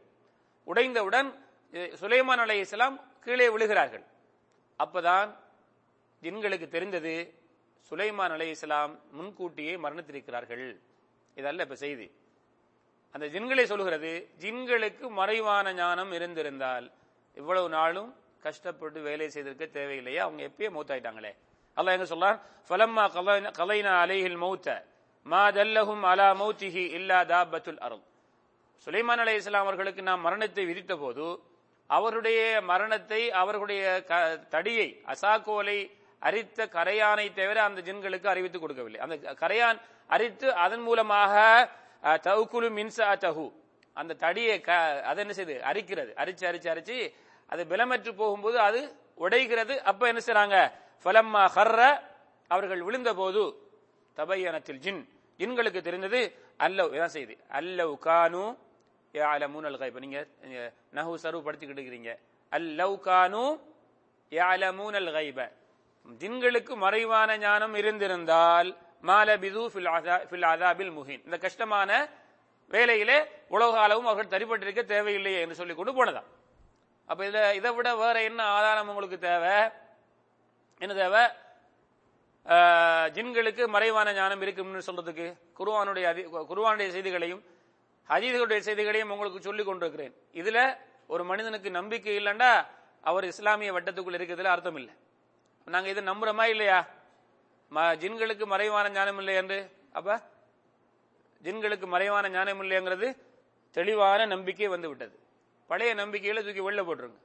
[0.66, 1.28] உடைந்தவுடன்
[2.00, 4.05] சுலைமான் அலை இஸ்லாம் கீழே விழுகிறார்கள்.
[4.78, 5.31] அப்பதான்
[6.22, 7.14] ஜின்களுக்கு தெரிந்தது
[7.90, 10.66] சுலைமான் அலை இஸ்லாம் முன்கூட்டியே மரணித்திருக்கிறார்கள்.
[11.37, 12.07] இதல்ல இப்ப செய்தி.
[13.14, 16.87] அந்த ஜின்களை சொல்கிறது ஜின்களுக்கு மறைவான ஞானம் இருந்திருந்தால்
[17.37, 18.11] இவ்வளவு நாளும்
[18.42, 20.16] கஷ்டப்பட்டு வேலை செய்திருக்க தேவையில்லையே?
[20.16, 21.33] அவங்க எப்பயே மூத்தாயிட்டாங்களே.
[21.77, 22.38] அல்லாஹ் எங்க சொல்றான்?
[22.68, 24.68] ஃபலம்மா கலைனா- கலைனா அலைஹில் மௌத்த
[25.27, 28.03] மா தல்லஹும் அலா மௌத்திஹி இல்லா தாபத்துல் அருள்
[28.87, 31.27] சுலைமான் அலை இஸ்லாம் அவர்களுக்கு நாம் மரணத்தை விதித்த போது
[31.90, 35.79] அவருடைய மரணத்தை அவர்களுடைய க- தடியை அசாக்கோலை
[36.22, 39.00] அரித்த கரையானை தவிர அந்த ஜின்களுக்கு அறிவித்து கொடுக்கவில்லை.
[39.00, 41.35] அந்த கரையான் அரித்து அதன் மூலமாக
[42.02, 43.46] அஹ், தவுக்குலு மின்சா தகு
[43.96, 46.11] அந்த தடியை க- அது என்ன செய்யுது அரிக்கிறது.
[46.14, 46.96] அரிச்சு அரிச்சு அரிச்சு
[47.46, 48.80] அது பலமற்று போகும்போது அது
[49.18, 49.74] உடைகிறது.
[49.82, 50.56] அப்ப என்ன செய்றாங்க?
[51.04, 51.80] ஃபலம்மா ஹர்ர
[52.50, 53.42] அவர்கள் விழுந்த போது
[54.16, 55.02] தபையனத்தில் ஜின்.
[55.38, 56.20] ஜின்களுக்கு தெரிந்தது
[56.58, 58.44] அல்லவ் இதான் செய்யுது அல்லவ் கானு
[59.14, 60.61] யாலமூன் அல் கைப் நீங்க நீங்க
[60.94, 62.12] நஹு சரு படுத்திக்கிட்டு இருக்கிறீங்க.
[62.52, 63.44] அல்லவ் கானு
[64.32, 65.38] யாலமூன் அல் கைப
[66.18, 71.24] ஜின்களுக்கு மறைவான ஞானம் இருந்திருந்தால் மாலபிது ஃபில் ஃபில் அதாபில் முஹின்.
[71.24, 72.08] இந்த கஷ்டமான
[72.68, 76.22] வேலையிலே உலக அளவும் அவர்கள் தரிப்பட்டிருக்க தேவையில்லையே என்று சொல்லி கொண்டு போனதா
[77.06, 79.70] அப்ப இதை இதை விட வேற என்ன ஆதாரம் உங்களுக்கு தேவை?
[80.78, 81.24] என்ன தேவை?
[83.12, 87.44] ஜின்களுக்கு மறைவான ஞானம் இருக்கும்னு சொல்றதுக்கு குருவானுடைய அதி- செய்திகளையும்
[88.08, 90.14] ஹதீதுடைய செய்திகளையும் உங்களுக்கு சொல்லிக் கொண்டிருக்கிறேன்.
[90.32, 92.66] இதுல ஒரு மனிதனுக்கு நம்பிக்கை இல்லைண்டா
[93.02, 94.94] அவர் இஸ்லாமிய வட்டத்துக்குள் இருக்கிறதுல அர்த்தம் இல்லை.
[95.64, 96.88] நாங்க இதை நம்புறோமா இல்லையா?
[97.70, 99.70] ம- ஜின்களுக்கு மறைவான ஞானம் இல்லை என்று.
[99.92, 100.20] அப்ப
[101.42, 103.16] ஜின்களுக்கு மறைவான ஞானம் இல்லைங்கிறது
[103.70, 105.18] தெளிவான நம்பிக்கை வந்து விட்டது
[105.66, 107.16] பழைய நம்பிக்கையில தூக்கி வெளில போட்டுருங்க.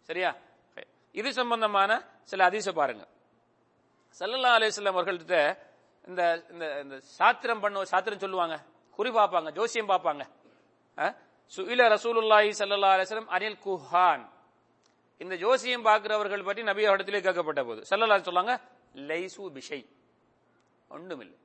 [0.00, 0.36] சரியா?
[1.12, 3.06] இது சம்பந்தமான சில அதிச பாருங்க.
[4.18, 5.58] சல்லல்லா அலிஸ்லாம் அவர்கள்ட்ட
[6.06, 8.62] இந்த இந்த இந்த சாத்திரம் பண்ண சாத்திரம் சொல்லுவாங்க.
[8.90, 10.26] குறி பார்ப்பாங்க ஜோசியம் பார்ப்பாங்க.
[11.56, 14.28] சுயில ரசூலுல்லாஹி சல்லா அலிஸ்லாம் அனில் குஹான்.
[15.18, 18.54] இந்த ஜோசியம் பார்க்கிறவர்கள் பற்றி நபி இடத்திலே கேட்கப்பட்ட போது செல்லலா சொல்லாங்க
[19.10, 19.80] லைசு பிஷை.
[20.88, 21.38] ஒன்றுமில்லை.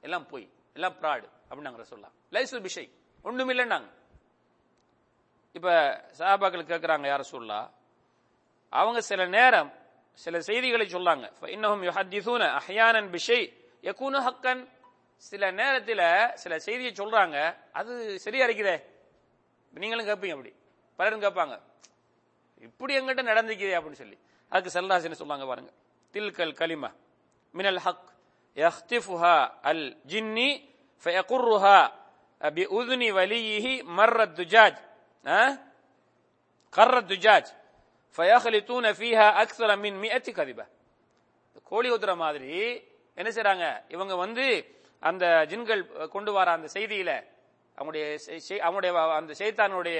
[0.00, 2.86] எல்லாம் பொய் எல்லாம் பிராடு அப்படின்னு நாங்க சொல்லலாம் லைசு பிஷை.
[3.24, 3.90] ஒண்ணுமில்லைன்னாங்க
[5.52, 5.68] இப்ப
[6.18, 7.58] சஹாபாக்கள் கேட்குறாங்க யார சொல்லா
[8.72, 9.70] அவங்க சில நேரம்
[10.12, 11.26] சில செய்திகளை சொல்லாங்க.
[11.56, 13.40] இன்னும் யுஹத்திசூன அஹ்யானன் பிஷை
[13.82, 14.62] யகூனு ஹக்கன்.
[15.16, 17.36] சில நேரத்தில் சில செய்தியை சொல்றாங்க
[17.72, 17.92] அது
[18.24, 18.76] சரியா இருக்குதே
[19.72, 20.52] நீங்களும் கேட்பீங்க அப்படி.
[20.96, 21.54] பலரும் கேட்பாங்க.
[22.62, 24.16] இப்படி எங்கிட்ட நடந்துக்குது அப்படின்னு சொல்லி.
[24.52, 25.70] அதுக்கு செல்ராசின்னு சொல்லுவாங்க பாருங்க.
[26.14, 26.90] தில்கல் கலிமா
[27.54, 28.08] மினல் ஹக்
[28.56, 30.48] யஹ்திஃபுஹா அல் ஜின்னி
[31.06, 31.78] ஃபயகுர்ருஹா
[32.40, 34.80] அபி உதுனி வலியிஹி மர்ர துஜாஜ்
[36.72, 37.50] கர்ர துஜாஜ்
[38.16, 40.66] ஃபயஹலிதூன ஃபீஹா அக்ஸர மின் மி மியத்தி கதிபா
[41.64, 42.50] கோழி ஊத்துற மாதிரி
[43.18, 43.66] என்ன செய்றாங்க?
[43.88, 44.44] இவங்க வந்து
[45.02, 47.10] அந்த ஜின்கள் கொண்டு வர அந்த செய்தியில
[47.78, 48.04] அவங்களுடைய
[48.66, 49.98] அவங்களுடைய அந்த செய்தானுடைய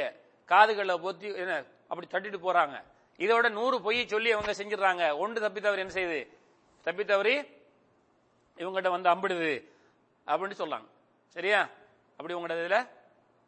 [0.49, 1.55] காதுகளில் பொத்தி என்ன
[1.91, 2.77] அப்படி தட்டிட்டு போறாங்க.
[3.25, 5.05] இதோட நூறு பொய் சொல்லி அவங்க செஞ்சிடறாங்க.
[5.23, 6.21] ஒன்று தப்பி என்ன செய்யுது
[6.87, 7.35] தப்பி தவறி
[8.59, 9.55] இவங்ககிட்ட வந்து அம்பிடுது
[10.27, 10.87] அப்படின்னு சொல்லாங்க.
[11.37, 11.61] சரியா?
[12.19, 12.79] அப்படி உங்களோட இதுல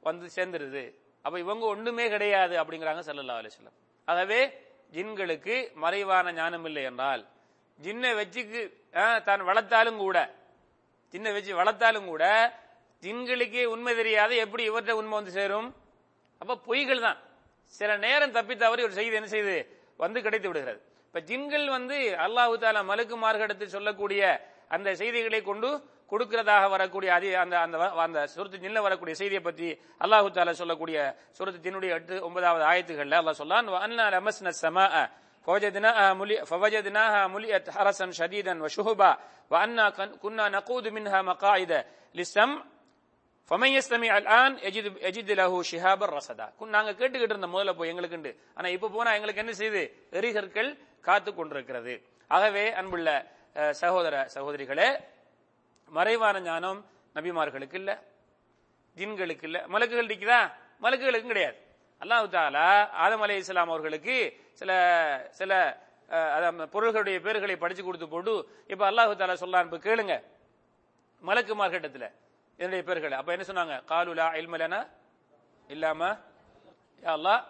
[0.06, 0.82] வந்து சேர்ந்துருது.
[1.24, 3.76] அப்ப இவங்க ஒண்ணுமே கிடையாது அப்படிங்கிறாங்க செல்லல்லா அலைஹி வஸல்லம்.
[4.08, 4.40] ஆகவே
[4.96, 7.22] ஜின்களுக்கு மறைவான ஞானம் இல்லை என்றால்
[7.78, 8.60] ஜின்னை வச்சுக்கு
[9.26, 10.18] தான் வளர்த்தாலும் கூட
[11.14, 12.24] ஜின்னை வச்சு வளர்த்தாலும் கூட
[13.02, 15.68] ஜின்களுக்கே உண்மை தெரியாத எப்படி இவர்கிட்ட உண்மை வந்து சேரும்?
[16.42, 17.18] அப்ப பொய்கள் தான்.
[17.73, 19.57] சில நேரம் தப்பி தவறி ஒரு செய்தி என்ன செய்யுது
[19.99, 24.21] வந்து கிடைத்து விடுகிறது இப்ப ஜின்கள் வந்து அல்லாஹு தாலா மலக்குமார்களிடத்தில் சொல்லக்கூடிய
[24.71, 25.69] அந்த செய்திகளை கொண்டு
[26.11, 29.67] கொடுக்கிறதாக வரக்கூடிய அதி அந்த அந்த வ- அந்த சுரத்து ஜின்ல வரக்கூடிய செய்தியை பற்றி
[30.01, 30.97] அல்லாஹு தாலா சொல்லக்கூடிய
[31.37, 34.87] சுரத்து ஜின்னுடைய எட்டு ஒன்பதாவது ஆயத்துகள்ல அல்லாஹ் சொல்லான் அண்ணா லமஸ்ன சமா
[35.47, 39.11] فوجدناها ملي فوجدناها ملئت حرسا شديدا وشهبا
[39.51, 41.71] وأنا كن- كنا نقود منها مقاعد
[42.15, 42.57] للسمع
[43.48, 43.74] ஃபமன்
[44.16, 48.68] அல் ஆன் எஜிது எஜித் லஹு ஷிஹாபர் ரசதா குன் நாங்க கேட்டுக்கிட்டு இருந்த முதல்ல போய் எங்களுக்குண்டு ஆனா
[48.76, 49.82] இப்ப போனா எங்களுக்கு என்ன செய்யுது
[50.18, 50.70] எரிகற்கள்
[51.06, 51.94] காத்து கொண்டிருக்கிறது.
[52.30, 53.08] ஆகவே அன்புள்ள
[53.82, 54.88] சகோதர சகோதரிகளே
[55.96, 56.80] மறைவான ஞானம்
[57.16, 57.90] நபிமார்களுக்கு இல்ல
[58.96, 59.58] ஜின்களுக்கு இல்ல.
[59.74, 60.40] மலக்குகள் இருக்குதா
[60.84, 61.58] மலக்குகளுக்கும் கிடையாது.
[62.02, 62.66] அல்லாஹ் தாலா
[63.04, 64.16] ஆதம் அலி இஸ்லாம் அவர்களுக்கு
[64.60, 64.70] சில
[65.38, 65.52] சில
[66.74, 68.34] பொருள்களுடைய பேர்களை படிச்சு கொடுத்து போட்டு
[68.72, 70.14] இப்ப அல்லாஹு தாலா சொல்லான் கேளுங்க.
[71.22, 71.54] மலக்கு
[72.58, 73.74] இதனுடைய பேர்கள் அப்ப என்ன சொன்னாங்க?
[73.90, 74.80] காலுலா இல்மலனா
[75.74, 76.00] இல்லாம
[77.02, 77.42] அல்லா அல்லாஹ்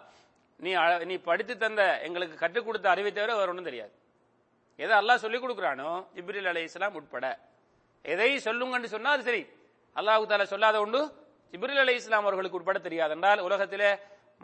[0.65, 0.71] நீ
[1.09, 3.93] நீ படித்து தந்த எங்களுக்கு கற்றுக் கொடுத்த அறிவை தவிர வேற ஒன்றும் தெரியாது.
[4.83, 7.25] எதை அல்லாஹ் சொல்லிக் கொடுக்குறானோ ஜிப்ரில் அலை இஸ்லாம் உட்பட.
[8.05, 9.41] எதை சொல்லுங்கன்னு சொன்னா அது சரி.
[9.95, 11.01] அல்லாஹு தாலா சொல்லாத உண்டு
[11.53, 13.13] ஜிப்ரில் அலை இஸ்லாம் அவர்களுக்கு உட்பட தெரியாது.
[13.17, 13.89] என்றால் உலகத்திலே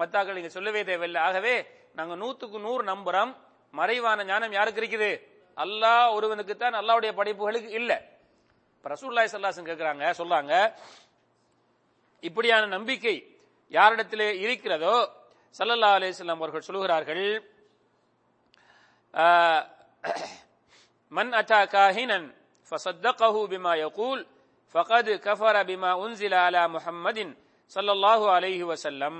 [0.01, 1.21] மத்தாக்கள் நீங்க சொல்லவே தேவையில்லை.
[1.27, 1.55] ஆகவே
[1.99, 3.31] நாங்க நூத்துக்கு நூறு நம்புறோம்.
[3.79, 5.11] மறைவான ஞானம் யாருக்கு இருக்குது?
[5.63, 7.97] அல்லாஹ் ஒருவனுக்கு தான் அல்லாவுடைய படைப்புகளுக்கு இல்லை.
[8.84, 10.52] இப்ப ரசூல்லாய் சல்லாசன் கேட்கிறாங்க சொல்றாங்க
[12.22, 13.16] இப்படியான நம்பிக்கை
[13.72, 14.94] யாரிடத்திலே இருக்கிறதோ
[15.54, 17.24] ஸல்லல்லாஹு அலைஹி வஸல்லம் அவர்கள் சொல்கிறார்கள்
[19.14, 19.62] ஆஹ்,
[21.12, 22.18] من أتى كاهنا
[22.72, 24.18] فصدقه بما يقول
[24.74, 27.18] فقد كفر بما أنزل على محمد
[27.72, 29.14] صلى الله عليه وسلم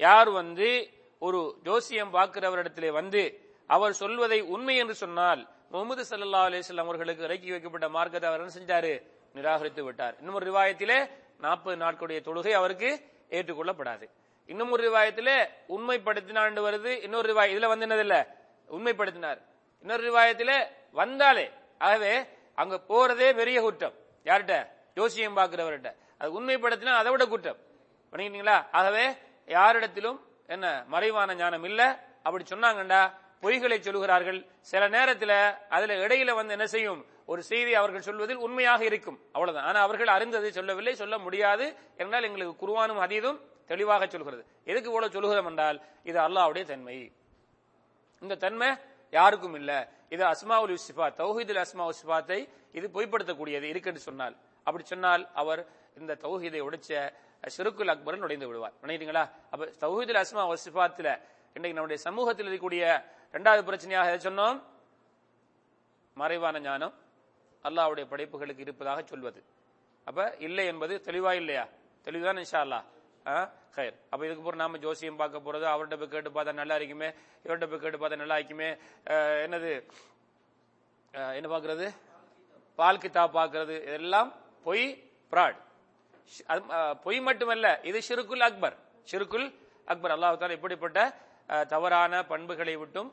[0.00, 0.68] யார் வந்து
[1.22, 3.22] ஒரு ஜோசியம் பார்க்கிறவரிடத்திலே வந்து
[3.70, 9.03] அவர் சொல்வதை உண்மை என்று சொன்னால் முகமது சல்லா அலிஸ்லாம் அவர்களுக்கு இறக்கி வைக்கப்பட்ட மார்க்கத்தை அவர் என்ன செஞ்சாரு?
[9.33, 10.15] நிராகரித்து விட்டார்.
[10.19, 11.09] இன்னும் ஒரு ரிவாயத்திலே
[11.39, 14.09] நாற்பது நாட்களுடைய தொழுகை அவருக்கு ஏற்றுக்கொள்ளப்படாது.
[14.45, 17.03] இன்னும் ஒரு ரிவாயத்திலே உண்மைப்படுத்தினாண்டு வருது.
[17.03, 18.27] இன்னொரு ரிவாய் இதுல வந்து என்னதில்ல
[18.71, 19.41] உண்மைப்படுத்தினார்.
[19.79, 23.93] இன்னொரு ரிவாயத்திலே வந்தாலே ஆகவே அங்க போறதே பெரிய குற்றம்.
[24.23, 24.67] யார்கிட்ட?
[24.95, 25.93] ஜோசியம் பார்க்கிறவர்கிட்ட.
[26.17, 27.57] அது உண்மைப்படுத்தினா அதை விட குற்றம்.
[28.11, 28.65] பண்ணிக்கிட்டீங்களா?
[28.71, 29.07] ஆகவே
[29.45, 32.05] யாரிடத்திலும் என்ன மறைவான ஞானம் இல்ல.
[32.23, 33.01] அப்படி சொன்னாங்கண்டா
[33.41, 34.39] பொய்களை சொல்லுகிறார்கள்.
[34.71, 35.35] சில நேரத்தில்
[35.75, 37.01] அதுல இடையில வந்து என்ன செய்யும்?
[37.31, 39.19] ஒரு செய்தி அவர்கள் சொல்வதில் உண்மையாக இருக்கும்.
[39.35, 39.67] அவ்வளவுதான்.
[39.69, 41.65] ஆனா அவர்கள் அறிந்ததை சொல்லவில்லை சொல்ல முடியாது.
[41.97, 43.39] என்றால் எங்களுக்கு குருவானும் அதீதும்
[43.71, 44.45] தெளிவாக சொல்கிறது.
[44.71, 46.97] எதுக்கு இவ்வளவு சொல்லுகிறோம் என்றால் இது அல்லாஹ்வுடைய தன்மை.
[48.21, 48.69] இந்த தன்மை
[49.11, 49.71] யாருக்கும் இல்ல.
[50.09, 52.39] இது அஸ்மாவுல் சிஃபாத் தௌஹீதுல் அஸ்மா சிஃபாத்தை
[52.77, 54.35] இது பொய்ப்படுத்தக்கூடியது இருக்குன்னு சொன்னால்.
[54.63, 55.61] அப்படி சொன்னால் அவர்
[55.99, 57.13] இந்த தௌஹீதை உடைச்ச
[57.57, 58.73] சிறுக்குல் அக்பரன் நுழைந்து விடுவார்.
[58.83, 61.09] நினைக்கிறீங்களா அப்ப தௌஹீதுல் அஸ்மா சிஃபாத்துல
[61.55, 62.83] இன்னைக்கு நம்முடைய சமூகத்தில் இருக்கக்கூடிய
[63.33, 64.57] இரண்டாவது பிரச்சனையாக எதை சொன்னோம்?
[66.17, 66.93] மறைவான ஞானம்.
[67.65, 69.39] அல்லாஹ்வுடைய படைப்புகளுக்கு இருப்பதாக சொல்வது.
[70.07, 71.65] அப்ப இல்லை என்பது தெளிவா இல்லையா?
[72.07, 72.85] தெளிவுதான் இன்ஷா அல்லாஹ்
[73.25, 73.37] ஆ,
[74.07, 77.09] அப்ப இதுக்கு போற நாம ஜோசியம் பார்க்க போறது அவர்கிட்ட போய் கேட்டு பார்த்தா நல்லா இருக்குமே
[77.45, 78.69] இவர்கிட்ட போய் கேட்டு பார்த்தா நல்லா இருக்குமே
[79.07, 79.71] அஹ், என்னது?
[81.33, 81.85] என்ன பாக்குறது
[82.79, 84.29] பால் கித்தா பாக்குறது இதெல்லாம்
[84.65, 84.85] பொய்
[85.33, 85.59] பிராட்
[87.05, 88.75] பொய் மட்டுமல்ல இது ஷிருக்குல் அக்பர்.
[89.07, 89.47] ஷிருக்குல்
[89.87, 90.13] அக்பர்.
[90.15, 90.99] அல்லாஹ் இப்படிப்பட்ட
[91.71, 93.09] தவறான பண்புகளை விட்டும்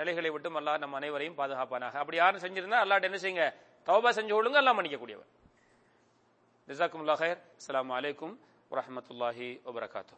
[0.00, 1.94] நிலைகளை விட்டும் அல்லாஹ் நம்ம அனைவரையும் பாதுகாப்பானாக.
[2.02, 3.46] அப்படி யாரும் செஞ்சிருந்தா அல்லாட்ட என்ன செய்யுங்க?
[3.88, 5.30] தௌபா செஞ்சு கொள்ளுங்க எல்லாம் மன்னிக்கக்கூடியவர்.
[6.68, 8.34] ஜிசாக்கும் கயர் அஸ்ஸலாமு வலைக்கும்
[8.74, 10.16] வரமத்துல்லாஹி வபரகாத்தூ